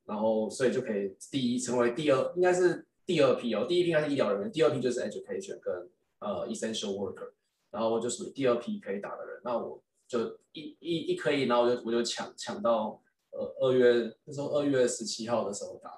[0.07, 7.33] 然后所以就可以第一成为第二应该是第二批哦，第一批应该是医疗人员，第二批就是 education 跟呃 essential worker，
[7.70, 13.03] 然后我就属于第二批可以打的人，那我就一一一可以，然后我就我就抢抢到
[13.33, 15.91] 呃二月那时候二月十七号的时候打。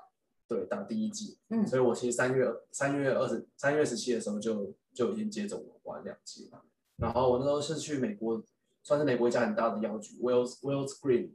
[0.48, 6.62] 对，打第一季，嗯，所以我其实三月三月二十三月十七的时候就就已经接种完两剂了。
[6.96, 8.42] 然后我那时候是去美国，
[8.82, 11.32] 算是美国一家很大的药局，Wells Wells Green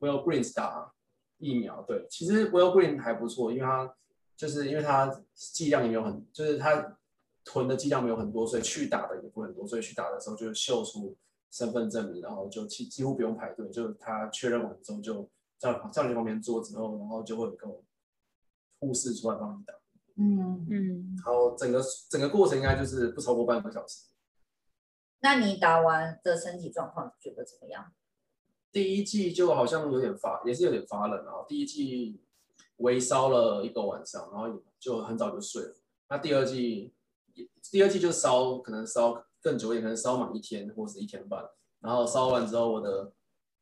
[0.00, 0.92] Wells Green 打
[1.38, 1.82] 疫苗。
[1.82, 3.94] 对，其实 Wells Green 还不错，因为它
[4.36, 6.98] 就是因为它剂量也没有很，就是它
[7.44, 11.16] 囤的剂量没有很多，所以去打的也不很多，所以去打的时候就秀出
[11.50, 15.28] 身份证明，然后就几几乎不用排队，就是他确认完之后就
[15.58, 17.66] 叫叫你旁边坐之后，然后就会有个。
[18.82, 19.74] 护士出来帮你打，
[20.16, 24.06] 嗯嗯，然后整个整个过程应该就是不超过半个小时。
[25.20, 27.92] 那你打完的身体状况觉得怎么样？
[28.72, 32.20] 第一季就好像有点发，也是有点发冷，啊第一季
[32.76, 35.74] 微烧了一个晚上，然后就很早就睡了。
[36.08, 36.92] 那第二季，
[37.70, 41.44] 第二季就烧，可能烧更久一点，可能烧满一天或者是一天半。
[41.80, 43.12] 然后烧完之后，我的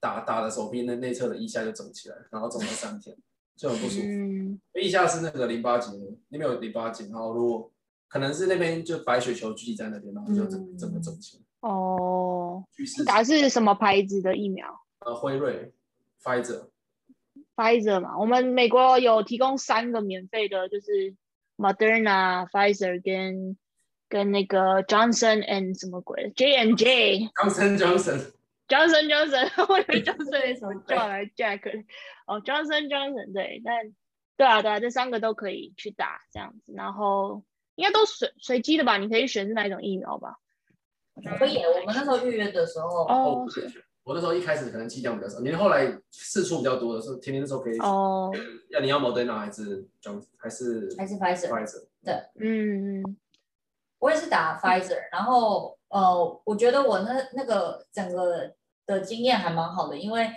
[0.01, 3.17] 打打的手臂那内侧的腋下就肿起来，然后肿了三天。
[3.57, 5.91] 就很不舒服，嗯，腋下是那个淋巴结，
[6.29, 7.73] 那边有淋巴结，然后如果
[8.09, 11.45] 可能是那边就白血球聚集在那边，然后就整个整个肿起来。
[11.61, 12.65] 哦，
[13.07, 14.67] 打是什么牌子的疫苗？
[15.01, 15.73] 呃，辉瑞
[16.23, 16.69] ，Pfizer。
[17.55, 21.17] Pfizer 嘛，我们美国有提供三个免费的，就是
[21.57, 23.57] Moderna、Pfizer 跟
[24.09, 27.29] 跟那个 Johnson and 什么鬼，J and J。
[27.35, 28.33] Johnson Johnson。
[28.69, 31.85] Johnson Johnson，我以为 Johnson 什么叫来 Jack，
[32.27, 33.95] 哦，Johnson Johnson 对，但
[34.37, 37.43] 对啊对啊，这三个都可以去打这样子，然后
[37.79, 38.99] 应该都随随机的吧？
[38.99, 40.37] 你可以选是哪一种疫苗吧？
[41.39, 43.47] 可以，我们那时候预约的时候哦，
[44.05, 48.31] 我那时候一开始可能剂量比较少，你后来试出比较多的时候，天天那时候可以哦，
[48.71, 49.89] 要你要 Moderna 还是
[50.37, 51.87] 还是还是 Pfizer？
[52.05, 53.17] 对，嗯嗯，
[53.99, 58.55] 我也是打 Pfizer，然后呃，我觉得我那那个整个。
[58.89, 60.31] 的经验还蛮好的，因为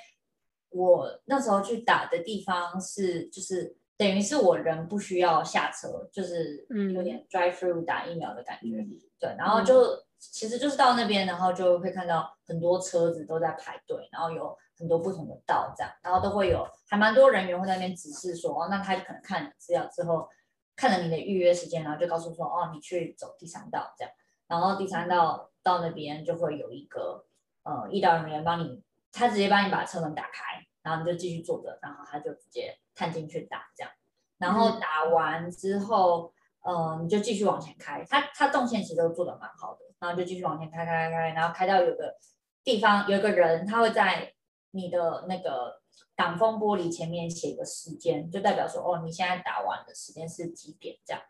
[0.72, 8.90] 我那时候去打的地方是，就是等于是我人不需要下车，就是有点 drive through 打疫苗的感觉，嗯、
[9.20, 20.28] 对，然后就、嗯、其实就是到那边，然后就会看到很多车子都在排队，然后有很多不同的道这样，然后都会有还蛮多人员会在那边指示说，哦，那他就可能看了资料之后，
[20.76, 24.12] 看了你的预约时间，然后就告诉说，哦，你去走第三道这样，
[24.48, 27.26] 然后第三道到那边就会有一个。
[27.64, 28.82] 呃，医疗人员帮你，
[29.12, 33.92] 他直接帮你把车门打开，然后你就继续坐着，然后他就直接探进去打这样，
[34.38, 42.16] 然后打完之后，呃，你就继续往前开，他他动线其实都做的蛮好的，然后就继续往前开开开开，然后开到有个
[42.64, 44.34] 地方有一个人，他会在
[44.72, 45.82] 你的那个
[46.16, 51.22] 挡风玻璃前面写一个时间，就代表说哦，你现在打完的时间是几点这样，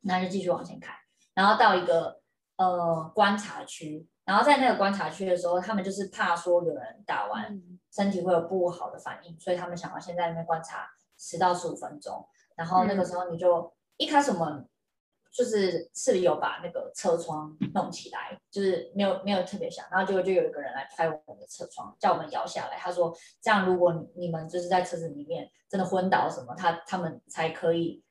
[0.00, 0.94] 那就继续往前开，
[1.34, 2.20] 然后到一个
[2.56, 4.06] 呃观察区。
[4.26, 7.60] 然后在那个观察区的时候，他们就是怕说有人打完
[7.92, 10.88] 身体会有不好的反应，所以他们想要先在那边观察
[11.20, 12.26] 十到十五分钟。
[12.56, 14.68] 然后那个时候你就一开始我们
[15.32, 22.76] 就是是有把那个车窗弄起来，就是没有没有特别响，然后结果就有一个人来拍我们的车窗，叫我们摇下来。
[22.76, 28.02] 他说这样如果你们就是在车子里面真的昏倒什么，他他们才可以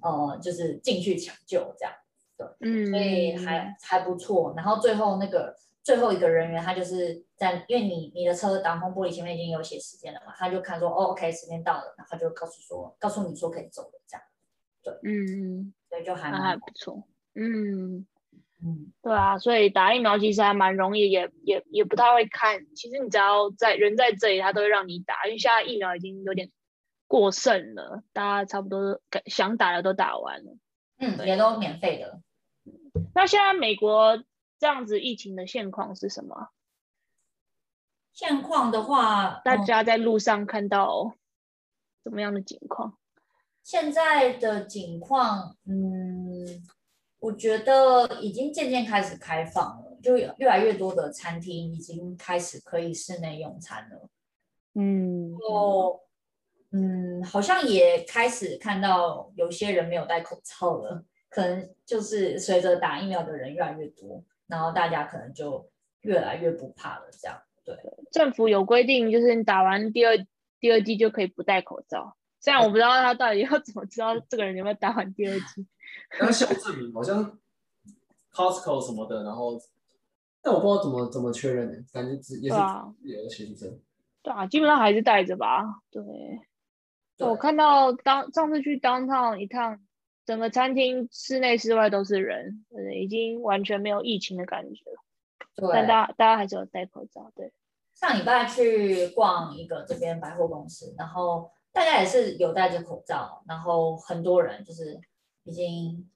[0.00, 1.92] 呃就是进去抢救这样。
[2.36, 4.54] 对，嗯，所以还还不错。
[4.56, 5.54] 然后最后那个
[5.84, 14.26] 最后一个人员，他就是在，因为你你的车挡风玻璃前面已经有写时间了嘛，他就看说，哦，OK，时间到了，然后他就告诉说，告诉你说可以走了，这样。
[14.82, 17.06] 对，嗯，所以就还还不错。
[17.34, 18.06] 嗯
[18.64, 22.64] 嗯，对啊，所以打疫苗其实还蛮容易，也也也不太会看。
[22.74, 26.50] 其实你只要在人在这里，他都会让你打，因为现在疫苗已经有点
[27.06, 30.56] 过剩了，大家差不多想打的都打完了。
[30.98, 32.20] 嗯，也都免费的。
[33.14, 34.22] 那现在美国
[34.64, 36.48] 这样子疫情的现况是什么？
[38.14, 41.18] 现况的话，大家在路上看到
[42.02, 42.96] 怎么样的景况？
[43.62, 46.66] 现在的景况，嗯，
[47.18, 54.08] 我觉得已经渐渐开始开放了，就越来越多的餐厅已经开始可以室内用餐了。
[54.72, 56.00] 嗯，然后，
[56.70, 65.70] 嗯，好像也开始看到有些人没有戴口罩了，可能就是随着打疫苗的人越来越多，然后大家可能就
[66.00, 67.40] 越来越不怕了，这样。
[67.64, 67.76] 对，
[68.12, 70.16] 政府有规定，就是你打完第二
[70.60, 72.16] 第二剂就可以不戴口罩。
[72.40, 75.66] 虽然我不知道他到底要怎么知道这个人有没有打完第二剂。
[76.20, 77.38] 要小证明，好像
[78.32, 79.58] Costco 什么的，然后
[80.42, 81.78] 但我不知道怎么怎么确认呢？
[81.90, 82.56] 感觉只也是
[83.02, 83.80] 有个学生。
[84.22, 85.62] 对啊，基本上还是戴着吧。
[85.90, 86.02] 对，
[87.16, 89.78] 对我看到当上次去 downtown 一趟，
[90.24, 94.96] 整个餐厅室内室外都是人，对，已经完全没有疫情的感觉了。
[95.54, 97.30] 对，但大家大家还是有戴口罩。
[97.34, 97.52] 对，
[97.94, 105.00] 上礼拜去逛一个这边百货公司，然后大家也是有戴着口罩，然后很多人就是
[105.44, 106.08] 已经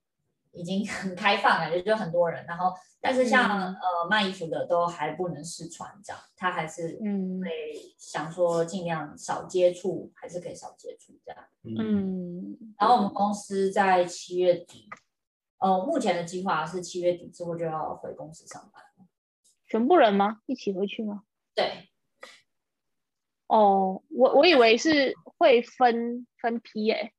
[0.52, 2.44] 已经很开放了，就就很多人。
[2.46, 7.48] 然后但是像、嗯、呃卖衣服的都还不能试穿，这样他还是嗯会
[7.96, 11.44] 想说尽量少接触，还是可以少接触这样。
[11.62, 14.88] 嗯，然后我们公司在七月底，
[15.58, 18.82] 呃目前的计划是七月底之后就要回公司上班。
[19.66, 20.40] 全部人吗？
[20.46, 21.24] 一起回去吗？
[21.54, 21.88] 对。
[23.48, 27.12] 哦，我我以为是会分分批诶、欸，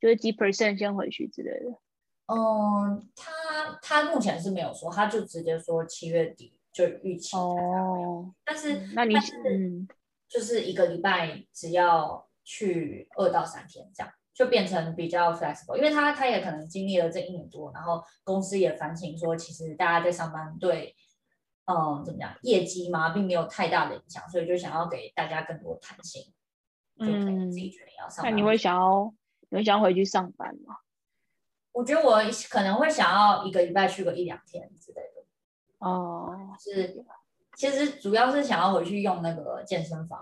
[0.00, 1.78] 就是几 percent 先回去之类的。
[2.26, 7.36] 嗯，他他目前是没有说，他就直接说七月底就预期。
[7.36, 8.34] 哦。
[8.44, 9.86] 但是，嗯、那你是嗯，
[10.26, 20.94] 就是一个礼拜只要去二到三天这样，就变成比较 flexible，因为他他也可能经历了这一年多，然后公司也反省说，其实大家在上班对。
[21.66, 22.30] 嗯，怎么讲？
[22.42, 26.22] 业绩嘛，并没有太大的影响，所以就想要给大家更多弹性，
[26.98, 28.30] 就可以自己决定要上班。
[28.30, 29.14] 那你会想要，
[29.48, 30.76] 你会想要回去上班吗？
[31.72, 32.20] 我觉得我
[32.50, 35.24] 可能会想要一个礼拜去个一两天之类的。
[35.78, 37.02] 哦，是，
[37.56, 40.20] 其实主要是想要回去用那个健身房。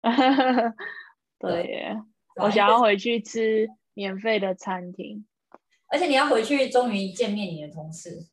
[1.38, 2.02] 对耶，
[2.36, 5.26] 我想要回去吃免费的餐厅。
[5.88, 8.26] 而且你要回去，终于见面你的同事。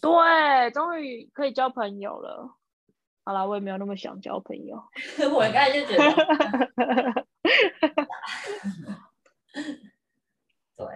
[0.00, 2.56] 对，终于可以交朋友了。
[3.24, 4.82] 好了，我也没有那么想交朋友。
[5.32, 7.26] 我刚才就觉得，
[10.76, 10.86] 对。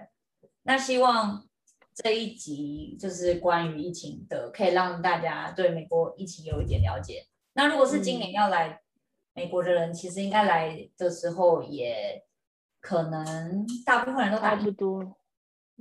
[0.62, 1.46] 那希望
[1.94, 7.26] 这一集就是关于疫情的，可以让大家对美国疫情有一点了解。
[7.52, 8.80] 那如果是今年要来
[9.34, 12.24] 美国的人，嗯、其实应该来的时候也
[12.84, 15.02] 可能大部分人都打不多。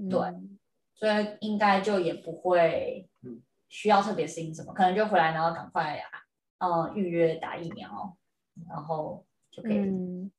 [0.09, 0.19] 对。
[0.19, 0.57] 嗯
[0.95, 3.09] 所以应该就也不会
[3.67, 6.07] 需要特别适应什么，可能就回来然后赶快啊，
[6.59, 8.15] 嗯，预约打疫苗，
[8.69, 10.31] 然后就可以，嗯、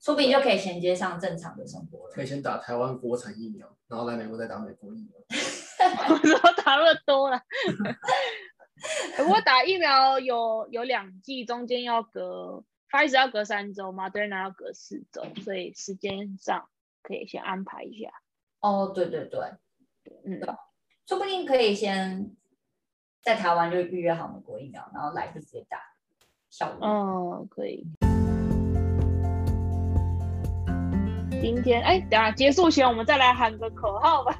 [0.00, 2.14] 说不定就可以衔接上正常的生活了。
[2.14, 5.12] 可以先打台湾国产疫苗，然后来美国再打美国疫苗。
[6.08, 7.38] 我说打那么多了，
[9.18, 12.64] 不过打疫苗有有两剂，中间要隔
[12.96, 16.68] ，Pfizer 要隔三周，Moderna 要隔四周，所以时间上
[17.02, 18.08] 可以先安排一下。
[18.60, 19.40] 哦，对对对。
[20.24, 20.40] 嗯，
[21.06, 22.34] 说不定可以先
[23.22, 25.78] 在台湾就预约好美国疫苗，然后来就直接打，
[26.48, 26.86] 效果。
[26.86, 27.84] 嗯，可以。
[31.42, 34.34] 今天哎，等下结束前我们再来喊个口号吧。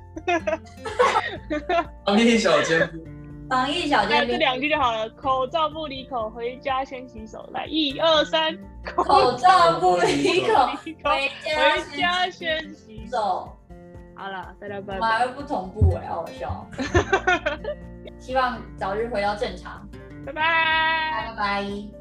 [2.06, 3.04] 防疫小尖兵，
[3.48, 5.08] 防疫小尖兵，这两句就好了。
[5.10, 7.48] 口罩不离口，回家先洗手。
[7.52, 10.66] 来，一二三，口罩不离口，
[11.04, 11.30] 回
[11.96, 13.56] 家先洗手。
[14.14, 15.08] 好了，大家拜拜。
[15.08, 16.66] 还会不同步哎，好笑。
[18.18, 19.88] 希望早日回到正常。
[20.24, 20.42] 拜拜，
[21.28, 21.95] 拜拜。